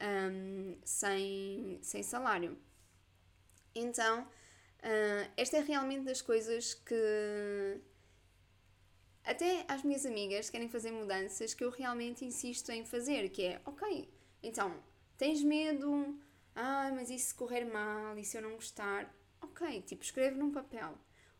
[0.01, 2.57] um, sem, sem salário.
[3.73, 7.81] Então, uh, esta é realmente das coisas que
[9.23, 13.43] até às minhas amigas que querem fazer mudanças que eu realmente insisto em fazer, que
[13.43, 14.07] é, ok,
[14.43, 14.79] então,
[15.17, 16.17] tens medo,
[16.55, 18.17] ah, mas e se correr mal?
[18.17, 19.13] E se eu não gostar?
[19.41, 20.95] Ok, tipo, escreve num papel.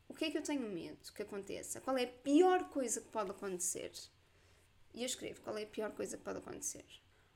[0.07, 1.79] O que é que eu tenho medo que aconteça?
[1.81, 3.91] Qual é a pior coisa que pode acontecer?
[4.93, 6.85] E eu escrevo qual é a pior coisa que pode acontecer.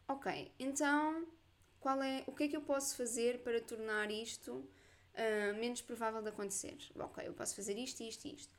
[0.09, 1.27] Ok, então
[1.79, 6.19] qual é, o que é que eu posso fazer para tornar isto uh, menos provável
[6.19, 6.75] de acontecer?
[6.95, 8.57] Ok, eu posso fazer isto, isto e isto.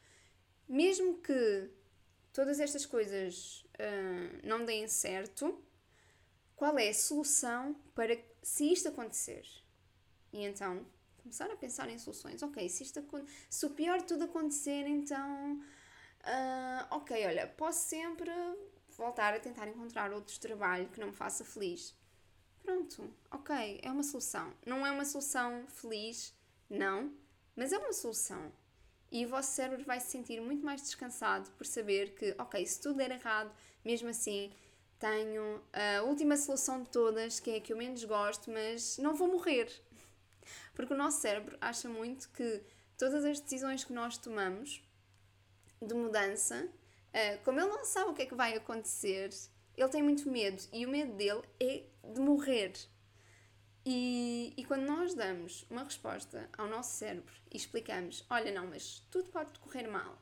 [0.69, 1.69] Mesmo que
[2.33, 5.61] todas estas coisas uh, não deem certo,
[6.55, 9.45] qual é a solução para se isto acontecer?
[10.33, 10.87] E então
[11.21, 12.45] começar a pensar em soluções.
[12.45, 13.05] Ok, se, isto,
[13.51, 15.61] se o pior tudo acontecer, então.
[16.21, 18.31] Uh, ok, olha, posso sempre
[19.01, 21.97] voltar a tentar encontrar outro trabalho que não me faça feliz.
[22.63, 24.53] Pronto, ok, é uma solução.
[24.67, 26.35] Não é uma solução feliz,
[26.69, 27.13] não,
[27.57, 28.53] mas é uma solução.
[29.11, 32.81] E o vosso cérebro vai se sentir muito mais descansado por saber que, ok, se
[32.81, 33.51] tudo der errado,
[33.85, 34.53] mesmo assim,
[34.99, 39.15] tenho a última solução de todas, que é a que eu menos gosto, mas não
[39.15, 39.69] vou morrer.
[40.75, 42.63] Porque o nosso cérebro acha muito que
[42.97, 44.83] todas as decisões que nós tomamos
[45.83, 46.69] de mudança,
[47.13, 49.31] eh, como ele não sabe o que é que vai acontecer,
[49.77, 52.73] ele tem muito medo e o medo dele é de morrer.
[53.85, 59.07] E, e quando nós damos uma resposta ao nosso cérebro e explicamos: Olha, não, mas
[59.11, 60.21] tudo pode correr mal,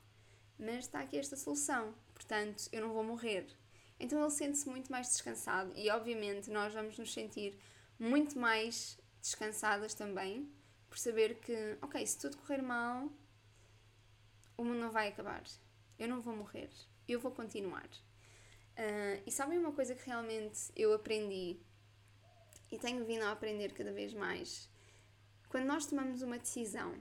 [0.59, 3.47] mas está aqui esta solução, portanto eu não vou morrer
[4.01, 7.59] então ele sente-se muito mais descansado e, obviamente, nós vamos nos sentir
[7.99, 10.49] muito mais descansadas também
[10.89, 13.11] por saber que, ok, se tudo correr mal,
[14.57, 15.43] o mundo não vai acabar.
[15.99, 16.70] Eu não vou morrer.
[17.07, 17.88] Eu vou continuar.
[18.78, 21.59] Uh, e sabem uma coisa que realmente eu aprendi
[22.70, 24.70] e tenho vindo a aprender cada vez mais.
[25.49, 26.94] Quando nós tomamos uma decisão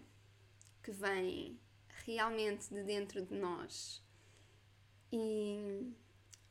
[0.81, 1.59] que vem
[2.05, 4.01] realmente de dentro de nós
[5.11, 5.93] e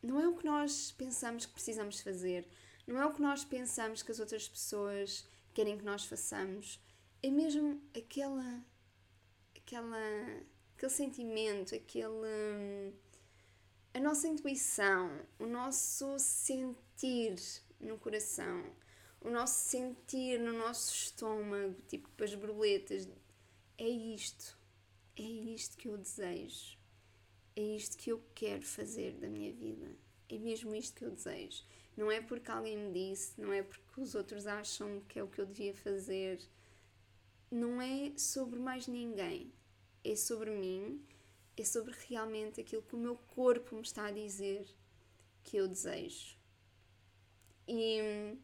[0.03, 2.47] não é o que nós pensamos que precisamos fazer,
[2.87, 6.79] não é o que nós pensamos que as outras pessoas querem que nós façamos,
[7.23, 8.65] é mesmo aquela
[9.57, 9.99] aquela
[10.77, 12.93] aquele sentimento, aquele
[13.95, 17.35] a nossa intuição, o nosso sentir
[17.81, 18.63] no coração,
[19.23, 23.09] o nosso sentir no nosso estômago, tipo as borboletas,
[23.79, 24.59] é isto,
[25.17, 26.77] é isto que eu desejo,
[27.57, 29.97] é isto que eu quero fazer da minha vida,
[30.29, 31.65] é mesmo isto que eu desejo.
[31.97, 35.29] Não é porque alguém me disse, não é porque os outros acham que é o
[35.29, 36.39] que eu devia fazer,
[37.51, 39.51] não é sobre mais ninguém,
[40.13, 41.05] é sobre mim,
[41.57, 44.67] é sobre realmente aquilo que o meu corpo me está a dizer
[45.43, 46.37] que eu desejo.
[47.67, 48.37] E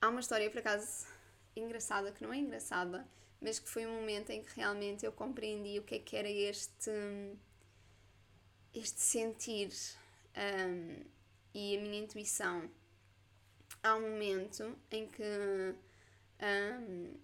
[0.00, 1.06] há uma história, por acaso,
[1.56, 3.06] engraçada, que não é engraçada,
[3.40, 6.30] mas que foi um momento em que realmente eu compreendi o que é que era
[6.30, 6.90] este,
[8.72, 9.70] este sentir
[10.36, 11.04] um,
[11.52, 12.70] e a minha intuição.
[13.82, 15.22] Há um momento em que
[16.40, 17.14] um,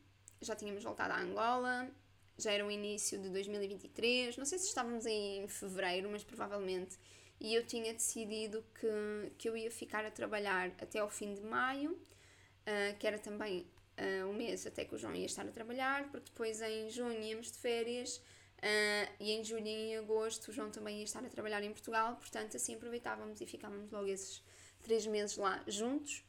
[0.43, 1.91] já tínhamos voltado a Angola,
[2.41, 6.99] já era o início de 2023, não sei se estávamos em fevereiro, mas provavelmente,
[7.41, 11.43] e eu tinha decidido que, que eu ia ficar a trabalhar até ao fim de
[11.43, 13.67] maio, uh, que era também
[13.99, 17.21] uh, o mês até que o João ia estar a trabalhar, porque depois em junho
[17.23, 21.25] íamos de férias uh, e em julho e em agosto o João também ia estar
[21.25, 24.43] a trabalhar em Portugal, portanto assim aproveitávamos e ficávamos logo esses
[24.83, 26.25] três meses lá juntos.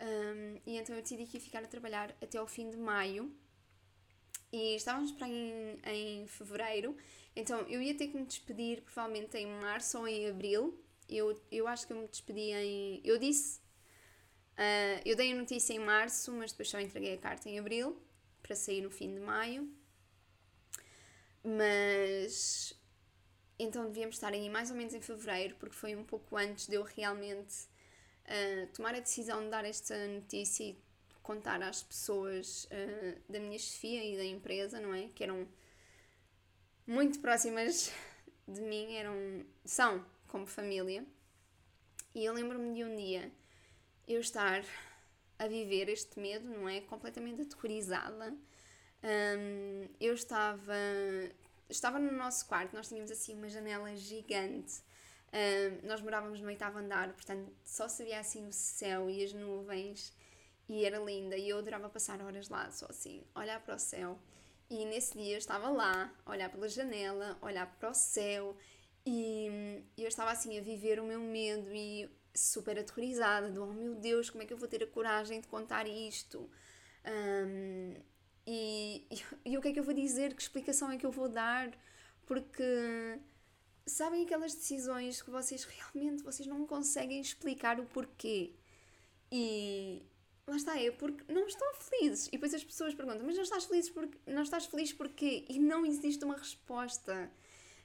[0.00, 3.32] Um, e então eu decidi que ia ficar a trabalhar até ao fim de maio
[4.54, 6.96] e estávamos para em, em fevereiro,
[7.34, 10.80] então eu ia ter que me despedir provavelmente em março ou em abril.
[11.08, 13.00] Eu, eu acho que eu me despedi em.
[13.04, 13.58] Eu disse.
[14.52, 18.00] Uh, eu dei a notícia em março, mas depois só entreguei a carta em abril
[18.40, 19.68] para sair no fim de maio.
[21.42, 22.72] Mas.
[23.58, 26.76] Então devíamos estar aí mais ou menos em fevereiro, porque foi um pouco antes de
[26.76, 27.64] eu realmente
[28.24, 30.78] uh, tomar a decisão de dar esta notícia e
[31.24, 35.08] contar às pessoas uh, da minha chefia e da empresa, não é?
[35.08, 35.48] Que eram
[36.86, 37.90] muito próximas
[38.46, 41.04] de mim, eram, são como família.
[42.14, 43.32] E eu lembro-me de um dia
[44.06, 44.62] eu estar
[45.38, 46.82] a viver este medo, não é?
[46.82, 48.36] Completamente aterrorizada.
[49.02, 50.76] Um, eu estava,
[51.70, 54.82] estava no nosso quarto, nós tínhamos assim uma janela gigante.
[55.32, 59.32] Um, nós morávamos no oitavo andar, portanto só se via assim o céu e as
[59.32, 60.14] nuvens
[60.68, 64.18] e era linda e eu adorava passar horas lá, só assim, olhar para o céu.
[64.70, 68.56] E nesse dia estava lá, olhar pela janela, olhar para o céu
[69.06, 73.94] e eu estava assim a viver o meu medo e super aterrorizada, do oh meu
[73.94, 76.50] Deus, como é que eu vou ter a coragem de contar isto?
[77.06, 77.94] Um,
[78.46, 80.34] e, e, e o que é que eu vou dizer?
[80.34, 81.70] Que explicação é que eu vou dar?
[82.26, 83.20] Porque
[83.86, 88.54] sabem aquelas decisões que vocês realmente vocês não conseguem explicar o porquê.
[89.30, 90.06] E,
[90.46, 92.28] Lá está, é porque não estão felizes.
[92.28, 95.44] E depois as pessoas perguntam, mas não estás feliz porque não estás feliz porquê?
[95.48, 97.30] E não existe uma resposta.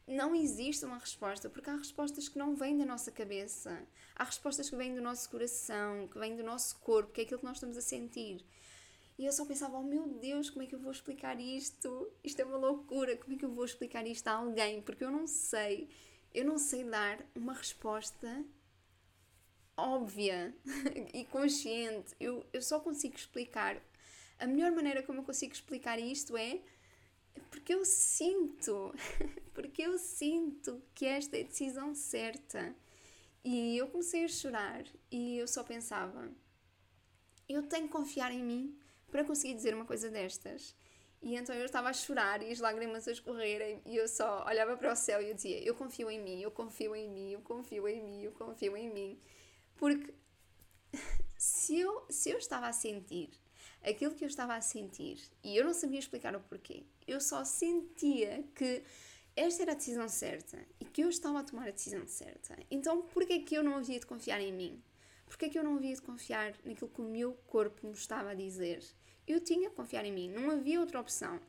[0.05, 3.87] Não existe uma resposta, porque há respostas que não vêm da nossa cabeça.
[4.15, 7.39] Há respostas que vêm do nosso coração, que vêm do nosso corpo, que é aquilo
[7.39, 8.43] que nós estamos a sentir.
[9.19, 12.11] E eu só pensava, oh meu Deus, como é que eu vou explicar isto?
[12.23, 14.81] Isto é uma loucura, como é que eu vou explicar isto a alguém?
[14.81, 15.89] Porque eu não sei,
[16.33, 18.43] eu não sei dar uma resposta
[19.81, 20.53] óbvia
[21.13, 22.15] e consciente.
[22.19, 23.77] Eu, eu só consigo explicar.
[24.37, 26.59] A melhor maneira como eu consigo explicar isto é
[27.49, 28.93] porque eu sinto,
[29.53, 32.75] porque eu sinto que esta é a decisão certa.
[33.43, 36.29] E eu comecei a chorar e eu só pensava:
[37.47, 38.77] eu tenho que confiar em mim
[39.09, 40.75] para conseguir dizer uma coisa destas.
[41.21, 44.77] E então eu estava a chorar e as lágrimas a escorrerem e eu só olhava
[44.77, 47.41] para o céu e eu dizia: Eu confio em mim, eu confio em mim, eu
[47.41, 49.19] confio em mim, eu confio em mim.
[49.79, 50.13] Porque
[51.37, 53.29] se eu, se eu estava a sentir
[53.81, 57.45] aquilo que eu estava a sentir e eu não sabia explicar o porquê, eu só
[57.45, 58.83] sentia que
[59.37, 62.57] esta era a decisão certa e que eu estava a tomar a decisão certa.
[62.69, 64.83] Então, porquê que eu não havia de confiar em mim?
[65.25, 68.33] Porquê que eu não havia de confiar naquilo que o meu corpo me estava a
[68.33, 68.83] dizer?
[69.25, 71.39] Eu tinha que confiar em mim, não havia outra opção.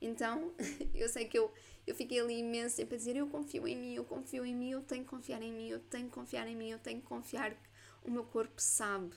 [0.00, 0.52] Então,
[0.94, 1.52] eu sei que eu,
[1.84, 4.70] eu fiquei ali imenso sempre a dizer: Eu confio em mim, eu confio em mim,
[4.70, 7.06] eu tenho que confiar em mim, eu tenho que confiar em mim, eu tenho que
[7.06, 7.71] confiar que
[8.04, 9.14] o meu corpo sabe.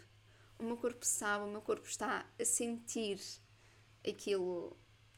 [0.58, 3.20] O meu corpo sabe, o meu corpo está a sentir
[4.08, 4.78] aquilo,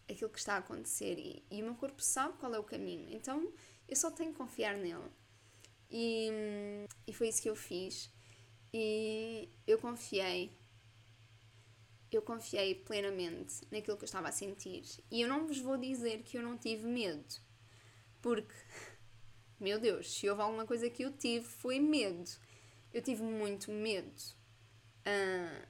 [0.09, 3.07] aquilo que está a acontecer e, e o meu corpo sabe qual é o caminho.
[3.15, 3.51] Então
[3.87, 5.11] eu só tenho que confiar nele.
[5.89, 6.29] E,
[7.05, 8.11] e foi isso que eu fiz.
[8.73, 10.57] E eu confiei
[12.11, 14.83] eu confiei plenamente naquilo que eu estava a sentir.
[15.11, 17.25] E eu não vos vou dizer que eu não tive medo,
[18.21, 18.53] porque,
[19.59, 22.29] meu Deus, se houve alguma coisa que eu tive foi medo.
[22.93, 24.13] Eu tive muito medo.
[25.05, 25.67] Uh,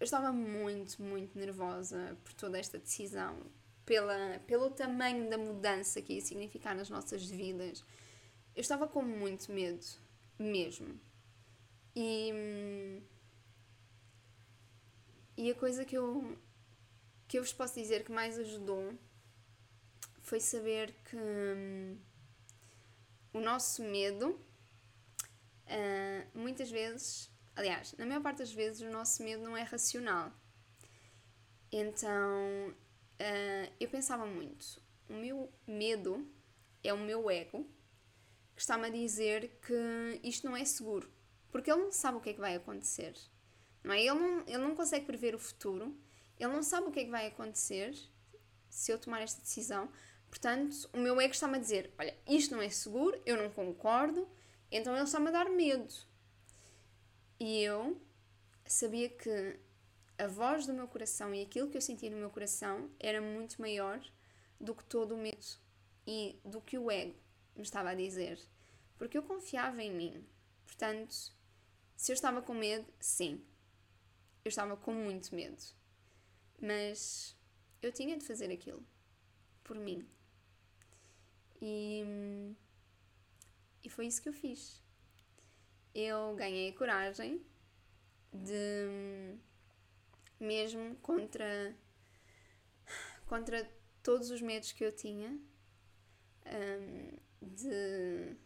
[0.00, 3.38] eu estava muito, muito nervosa por toda esta decisão,
[3.86, 7.84] pela, pelo tamanho da mudança que ia significar nas nossas vidas.
[8.54, 9.84] Eu estava com muito medo,
[10.38, 10.98] mesmo.
[11.94, 13.00] E,
[15.36, 16.36] e a coisa que eu,
[17.28, 18.92] que eu vos posso dizer que mais ajudou
[20.22, 21.96] foi saber que hum,
[23.32, 24.38] o nosso medo,
[25.66, 30.32] uh, muitas vezes, aliás, na maior parte das vezes, o nosso medo não é racional.
[31.70, 36.26] Então, uh, eu pensava muito, o meu medo
[36.82, 37.66] é o meu ego
[38.54, 41.10] que está-me a dizer que isto não é seguro
[41.52, 43.14] porque ele não sabe o que é que vai acontecer.
[43.84, 44.00] Não é?
[44.00, 45.94] ele, não, ele não consegue prever o futuro,
[46.40, 47.94] ele não sabe o que é que vai acontecer
[48.70, 49.88] se eu tomar esta decisão.
[50.28, 54.26] Portanto, o meu ego está-me a dizer: olha, isto não é seguro, eu não concordo,
[54.72, 55.94] então ele está-me a dar medo.
[57.38, 58.00] E eu
[58.64, 59.60] sabia que
[60.18, 63.60] a voz do meu coração e aquilo que eu sentia no meu coração era muito
[63.60, 64.00] maior
[64.60, 65.44] do que todo o medo
[66.06, 67.14] e do que o ego
[67.56, 68.40] me estava a dizer.
[68.96, 70.24] Porque eu confiava em mim.
[70.64, 71.32] Portanto,
[71.96, 73.44] se eu estava com medo, sim.
[74.44, 75.62] Eu estava com muito medo.
[76.60, 77.36] Mas
[77.80, 78.84] eu tinha de fazer aquilo.
[79.64, 80.06] Por mim.
[81.60, 82.54] E,
[83.82, 84.82] e foi isso que eu fiz.
[85.94, 87.44] Eu ganhei a coragem
[88.32, 89.36] de,
[90.40, 91.76] mesmo contra,
[93.26, 93.70] contra
[94.02, 95.38] todos os medos que eu tinha,
[96.46, 98.36] um, de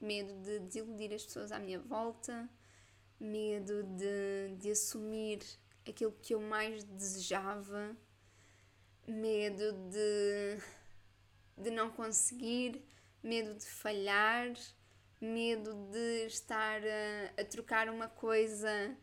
[0.00, 2.48] medo de desiludir as pessoas à minha volta,
[3.18, 5.40] medo de, de assumir
[5.88, 7.96] aquilo que eu mais desejava,
[9.06, 10.58] medo de,
[11.62, 12.84] de não conseguir,
[13.24, 14.52] medo de falhar,
[15.20, 18.96] medo de estar a, a trocar uma coisa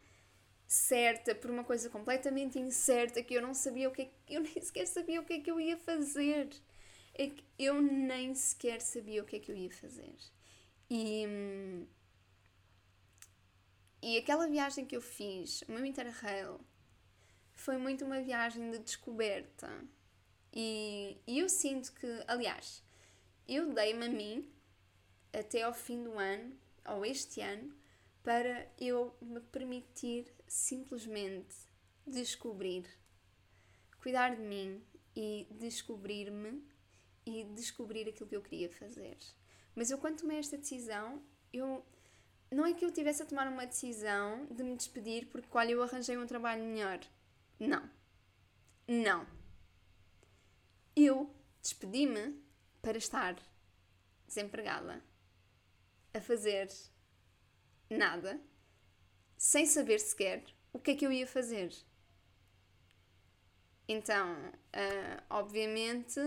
[0.67, 4.61] certa por uma coisa completamente incerta que eu não sabia o que é, eu nem
[4.61, 6.49] sequer sabia o que é que eu ia fazer.
[7.13, 10.15] É que eu nem sequer sabia o que é que eu ia fazer.
[10.89, 11.25] E,
[14.01, 16.59] e aquela viagem que eu fiz, o meu Interrail,
[17.53, 19.69] foi muito uma viagem de descoberta.
[20.53, 22.83] E, e eu sinto que, aliás,
[23.47, 24.51] eu dei-me a mim
[25.33, 26.53] até ao fim do ano,
[26.85, 27.73] ou este ano,
[28.23, 31.55] para eu me permitir simplesmente
[32.05, 32.85] descobrir,
[34.01, 34.83] cuidar de mim
[35.15, 36.63] e descobrir-me
[37.25, 39.17] e descobrir aquilo que eu queria fazer.
[39.75, 41.21] Mas eu, quando tomei esta decisão,
[41.53, 41.85] eu.
[42.49, 45.81] Não é que eu tivesse a tomar uma decisão de me despedir porque, olha, eu
[45.81, 46.99] arranjei um trabalho melhor.
[47.57, 47.89] Não.
[48.85, 49.25] Não.
[50.93, 52.43] Eu despedi-me
[52.81, 53.35] para estar
[54.25, 55.03] desempregada,
[56.13, 56.69] a fazer
[57.89, 58.39] nada,
[59.37, 61.73] sem saber sequer o que é que eu ia fazer.
[63.87, 66.19] Então, uh, obviamente,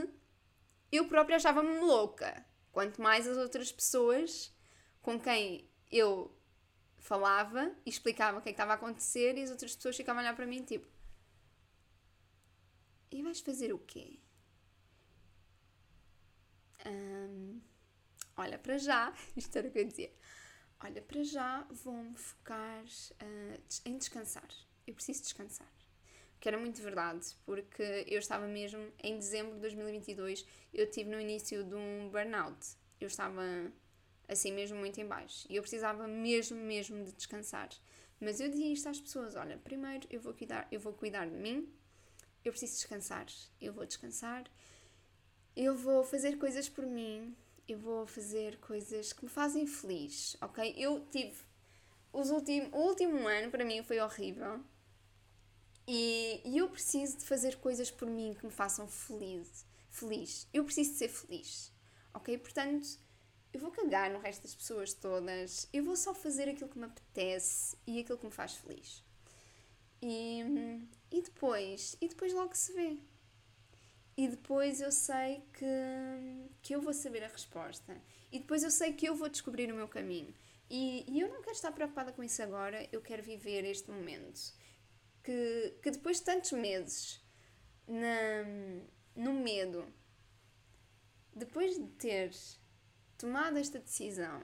[0.92, 2.44] eu própria achava-me louca.
[2.72, 4.52] Quanto mais as outras pessoas
[5.00, 6.36] com quem eu
[6.98, 10.20] falava e explicava o que, é que estava a acontecer e as outras pessoas ficavam
[10.20, 10.88] a olhar para mim tipo
[13.10, 14.18] e vais fazer o quê?
[16.86, 17.60] Um,
[18.36, 20.12] olha, para já, isto era o que eu dizia.
[20.80, 24.48] Olha, para já vou-me focar uh, em descansar.
[24.86, 25.72] Eu preciso descansar
[26.44, 31.18] que era muito verdade, porque eu estava mesmo em dezembro de 2022, eu tive no
[31.18, 32.76] início de um burnout.
[33.00, 33.40] Eu estava
[34.28, 37.70] assim mesmo muito em baixo e eu precisava mesmo mesmo de descansar.
[38.20, 41.34] Mas eu dizia isto às pessoas, olha, primeiro eu vou cuidar, eu vou cuidar de
[41.34, 41.66] mim.
[42.44, 43.24] Eu preciso descansar.
[43.58, 44.44] Eu vou descansar.
[45.56, 47.36] Eu vou fazer coisas por mim.
[47.66, 50.74] Eu vou fazer coisas que me fazem feliz, ok?
[50.76, 51.34] Eu tive
[52.12, 54.60] os últimos, o último ano para mim foi horrível
[55.86, 59.66] e, e eu preciso de fazer coisas por mim que me façam feliz.
[59.90, 60.48] feliz.
[60.52, 61.72] Eu preciso de ser feliz.
[62.12, 62.36] Ok?
[62.38, 62.86] Portanto,
[63.52, 65.68] eu vou cagar no resto das pessoas todas.
[65.72, 69.02] Eu vou só fazer aquilo que me apetece e aquilo que me faz feliz.
[70.00, 70.42] E,
[71.10, 72.98] e depois, e depois logo se vê.
[74.16, 75.66] E depois eu sei que,
[76.62, 78.00] que eu vou saber a resposta.
[78.30, 80.32] E depois eu sei que eu vou descobrir o meu caminho.
[80.70, 84.54] E, e eu não quero estar preocupada com isso agora, eu quero viver este momento
[85.24, 87.20] que, que depois de tantos meses
[87.88, 88.44] na,
[89.16, 89.86] no medo,
[91.34, 92.30] depois de ter
[93.16, 94.42] tomado esta decisão,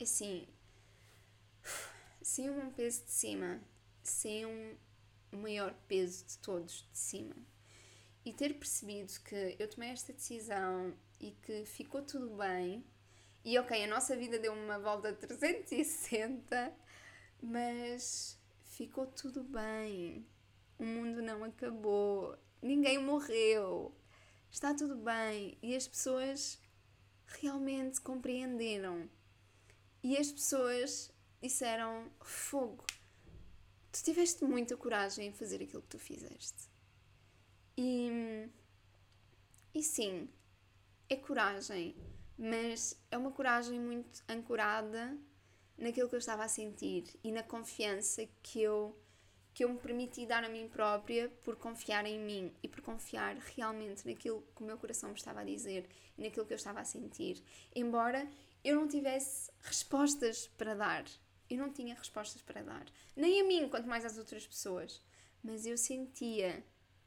[0.00, 0.46] assim,
[2.22, 3.60] sem um peso de cima,
[4.02, 4.76] sem um,
[5.32, 7.34] maior peso de todos de cima.
[8.24, 12.84] E ter percebido que eu tomei esta decisão e que ficou tudo bem,
[13.44, 16.74] e ok, a nossa vida deu uma volta de 360,
[17.42, 20.26] mas ficou tudo bem.
[20.78, 23.94] O mundo não acabou, ninguém morreu,
[24.50, 25.58] está tudo bem.
[25.62, 26.58] E as pessoas
[27.26, 29.10] realmente compreenderam.
[30.02, 31.12] E as pessoas
[31.42, 32.86] disseram: Fogo,
[33.92, 36.73] tu tiveste muita coragem em fazer aquilo que tu fizeste.
[37.76, 38.48] E,
[39.74, 40.28] e sim,
[41.08, 41.96] é coragem,
[42.38, 45.16] mas é uma coragem muito ancorada
[45.76, 48.96] naquilo que eu estava a sentir e na confiança que eu
[49.52, 53.36] que eu me permiti dar a mim própria por confiar em mim e por confiar
[53.54, 56.80] realmente naquilo que o meu coração me estava a dizer e naquilo que eu estava
[56.80, 57.40] a sentir.
[57.72, 58.28] Embora
[58.64, 61.04] eu não tivesse respostas para dar.
[61.48, 62.84] Eu não tinha respostas para dar.
[63.14, 65.00] Nem a mim, quanto mais às outras pessoas.
[65.40, 66.64] Mas eu sentia,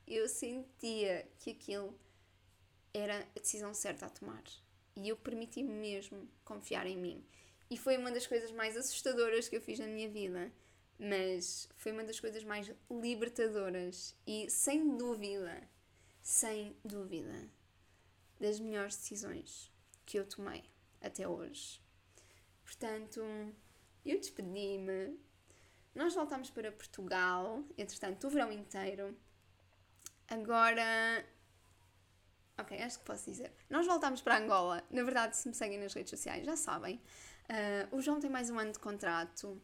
[0.08, 1.98] eu sentia que aquilo
[2.94, 4.44] era a decisão certa a tomar.
[4.96, 7.24] E eu permiti-me mesmo confiar em mim.
[7.70, 10.52] E foi uma das coisas mais assustadoras que eu fiz na minha vida
[11.00, 15.70] mas foi uma das coisas mais libertadoras e, sem dúvida,
[16.22, 17.50] sem dúvida,
[18.40, 19.72] das melhores decisões
[20.06, 20.64] que eu tomei
[21.02, 21.82] até hoje.
[22.64, 23.22] Portanto,
[24.04, 25.18] eu despedi-me.
[25.94, 29.16] Nós voltámos para Portugal, entretanto, o verão inteiro.
[30.30, 31.26] Agora.
[32.60, 33.52] Ok, acho que posso dizer.
[33.70, 34.84] Nós voltámos para Angola.
[34.90, 37.02] Na verdade, se me seguem nas redes sociais, já sabem.
[37.50, 39.62] Uh, o João tem mais um ano de contrato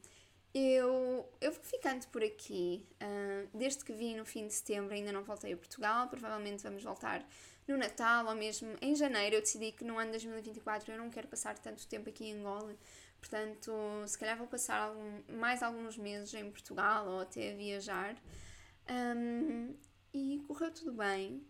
[0.54, 2.86] eu, eu vou ficando por aqui.
[3.02, 6.08] Uh, desde que vim no fim de setembro ainda não voltei a Portugal.
[6.08, 7.26] Provavelmente vamos voltar
[7.68, 9.38] no Natal ou mesmo em janeiro.
[9.38, 12.40] Eu decidi que no ano de 2024 eu não quero passar tanto tempo aqui em
[12.40, 12.76] Angola.
[13.20, 13.72] Portanto,
[14.06, 18.16] se calhar vou passar algum, mais alguns meses em Portugal ou até viajar.
[18.88, 19.74] Um,
[20.14, 21.46] e correu tudo bem.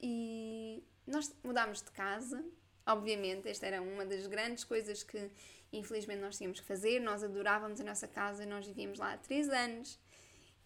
[0.00, 2.44] E nós mudámos de casa.
[2.86, 5.30] Obviamente, esta era uma das grandes coisas que
[5.72, 7.00] infelizmente nós tínhamos que fazer.
[7.00, 9.98] Nós adorávamos a nossa casa, nós vivíamos lá há 3 anos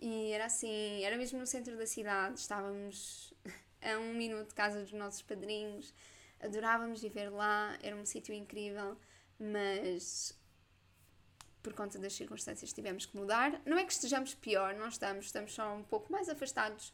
[0.01, 3.33] e era assim, era mesmo no centro da cidade, estávamos
[3.81, 5.95] a um minuto de casa dos nossos padrinhos,
[6.41, 8.99] adorávamos viver lá, era um sítio incrível,
[9.39, 10.39] mas
[11.63, 13.63] por conta das circunstâncias tivemos que mudar.
[13.65, 16.93] Não é que estejamos pior, não estamos, estamos só um pouco mais afastados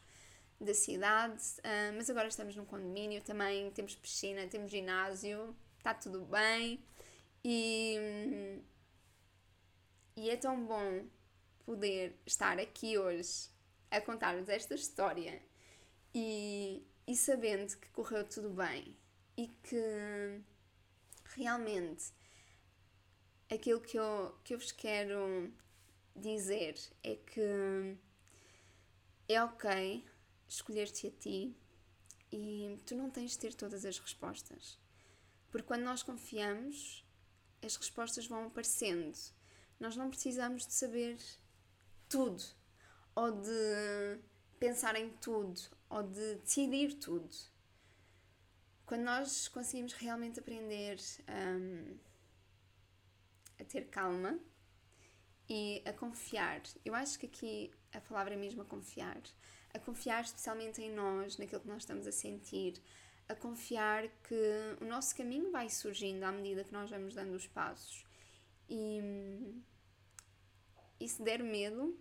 [0.61, 6.21] da cidade, uh, mas agora estamos num condomínio também, temos piscina, temos ginásio, está tudo
[6.27, 6.85] bem.
[7.43, 8.61] E,
[10.15, 11.07] e é tão bom
[11.65, 13.49] poder estar aqui hoje
[13.91, 15.41] a contar-vos esta história
[16.15, 18.95] e, e sabendo que correu tudo bem
[19.37, 20.43] e que
[21.35, 22.13] realmente
[23.51, 25.51] aquilo que eu, que eu vos quero
[26.15, 27.97] dizer é que
[29.29, 30.05] é ok
[30.51, 31.57] escolher-te a ti
[32.33, 34.79] e tu não tens de ter todas as respostas.
[35.51, 37.05] Porque quando nós confiamos,
[37.63, 39.17] as respostas vão aparecendo.
[39.79, 41.19] Nós não precisamos de saber
[42.09, 42.43] tudo,
[43.15, 44.21] ou de
[44.59, 47.31] pensar em tudo, ou de decidir tudo.
[48.85, 50.99] Quando nós conseguimos realmente aprender
[51.29, 51.97] um,
[53.59, 54.39] a ter calma
[55.49, 59.21] e a confiar, eu acho que aqui a palavra é mesmo a confiar,
[59.73, 62.81] a confiar especialmente em nós, naquilo que nós estamos a sentir,
[63.29, 67.47] a confiar que o nosso caminho vai surgindo à medida que nós vamos dando os
[67.47, 68.05] passos.
[68.69, 69.01] E,
[70.99, 71.99] e se der medo,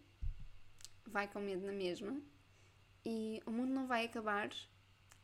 [1.05, 2.19] vai com medo na mesma.
[3.05, 4.49] E o mundo não vai acabar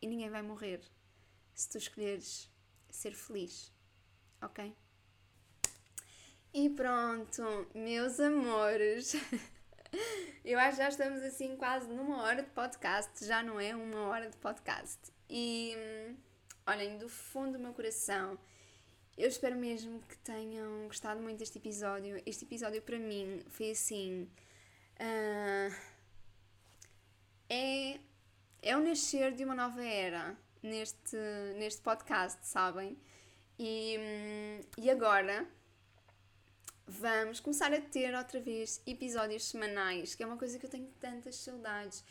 [0.01, 0.81] e ninguém vai morrer
[1.53, 2.51] se tu escolheres
[2.89, 3.73] ser feliz,
[4.41, 4.75] ok?
[6.53, 9.15] E pronto, meus amores.
[10.43, 14.07] Eu acho que já estamos assim quase numa hora de podcast, já não é uma
[14.07, 14.99] hora de podcast.
[15.29, 15.75] E
[16.67, 18.37] olhem, do fundo do meu coração,
[19.17, 22.21] eu espero mesmo que tenham gostado muito deste episódio.
[22.25, 24.29] Este episódio para mim foi assim.
[24.99, 25.75] Uh,
[27.49, 27.99] é,
[28.61, 31.17] é o nascer de uma nova era neste,
[31.57, 32.97] neste podcast, sabem?
[33.57, 33.97] E,
[34.77, 35.47] e agora
[36.87, 40.87] vamos começar a ter outra vez episódios semanais, que é uma coisa que eu tenho
[40.99, 42.03] tantas saudades.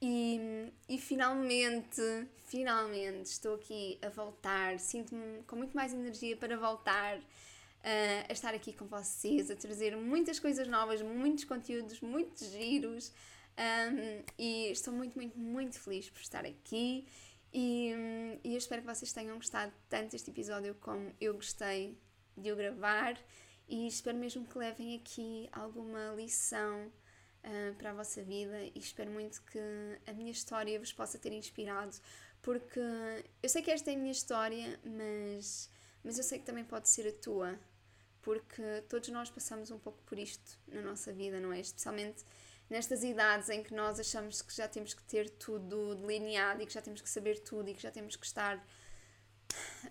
[0.00, 2.00] E, e finalmente,
[2.46, 8.54] finalmente estou aqui a voltar, sinto-me com muito mais energia para voltar uh, a estar
[8.54, 13.12] aqui com vocês, a trazer muitas coisas novas, muitos conteúdos, muitos giros.
[13.58, 17.06] Um, e estou muito, muito, muito feliz por estar aqui.
[17.52, 17.92] E,
[18.44, 21.98] e eu espero que vocês tenham gostado tanto deste episódio como eu gostei
[22.36, 23.18] de o gravar.
[23.68, 26.90] E espero mesmo que levem aqui alguma lição
[27.44, 29.60] uh, para a vossa vida e espero muito que
[30.06, 31.94] a minha história vos possa ter inspirado,
[32.40, 32.80] porque
[33.42, 35.68] eu sei que esta é a minha história, mas,
[36.02, 37.58] mas eu sei que também pode ser a tua,
[38.22, 41.60] porque todos nós passamos um pouco por isto na nossa vida, não é?
[41.60, 42.24] Especialmente
[42.70, 46.72] nestas idades em que nós achamos que já temos que ter tudo delineado e que
[46.72, 48.62] já temos que saber tudo e que já temos que estar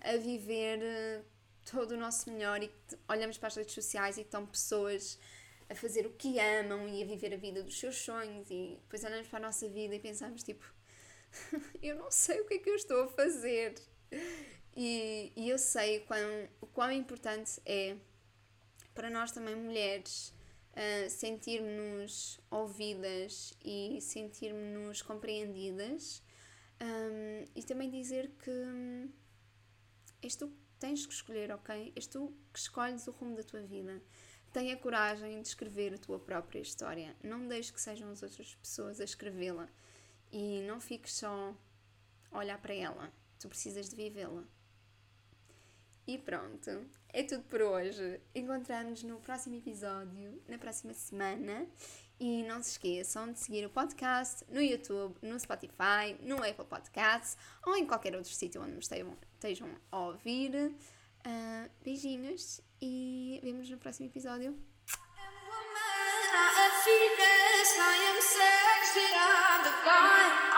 [0.00, 1.24] a viver
[1.70, 2.70] todo o nosso melhor e
[3.08, 5.18] olhamos para as redes sociais e estão pessoas
[5.68, 9.04] a fazer o que amam e a viver a vida dos seus sonhos e depois
[9.04, 10.64] olhamos para a nossa vida e pensamos tipo
[11.82, 13.74] eu não sei o que é que eu estou a fazer.
[14.74, 17.96] E, e eu sei quão, o quão importante é
[18.94, 20.32] para nós também mulheres
[20.72, 26.22] uh, sentirmos-nos ouvidas e sentirmos-nos compreendidas.
[26.80, 29.10] Um, e também dizer que hum,
[30.22, 31.92] és tu tens que escolher, ok?
[31.94, 34.00] És tu que escolhes o rumo da tua vida.
[34.52, 37.14] Tenha coragem de escrever a tua própria história.
[37.22, 39.68] Não deixes que sejam as outras pessoas a escrevê-la.
[40.32, 41.54] E não fiques só
[42.30, 43.12] a olhar para ela.
[43.38, 44.44] Tu precisas de vivê-la.
[46.06, 48.20] E pronto, é tudo por hoje.
[48.34, 51.66] Encontramos no próximo episódio, na próxima semana.
[52.20, 57.36] E não se esqueçam de seguir o podcast no YouTube, no Spotify, no Apple Podcasts
[57.64, 60.74] ou em qualquer outro sítio onde me estejam, estejam a ouvir.
[61.26, 64.56] Uh, beijinhos e vemos no próximo episódio.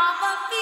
[0.03, 0.60] I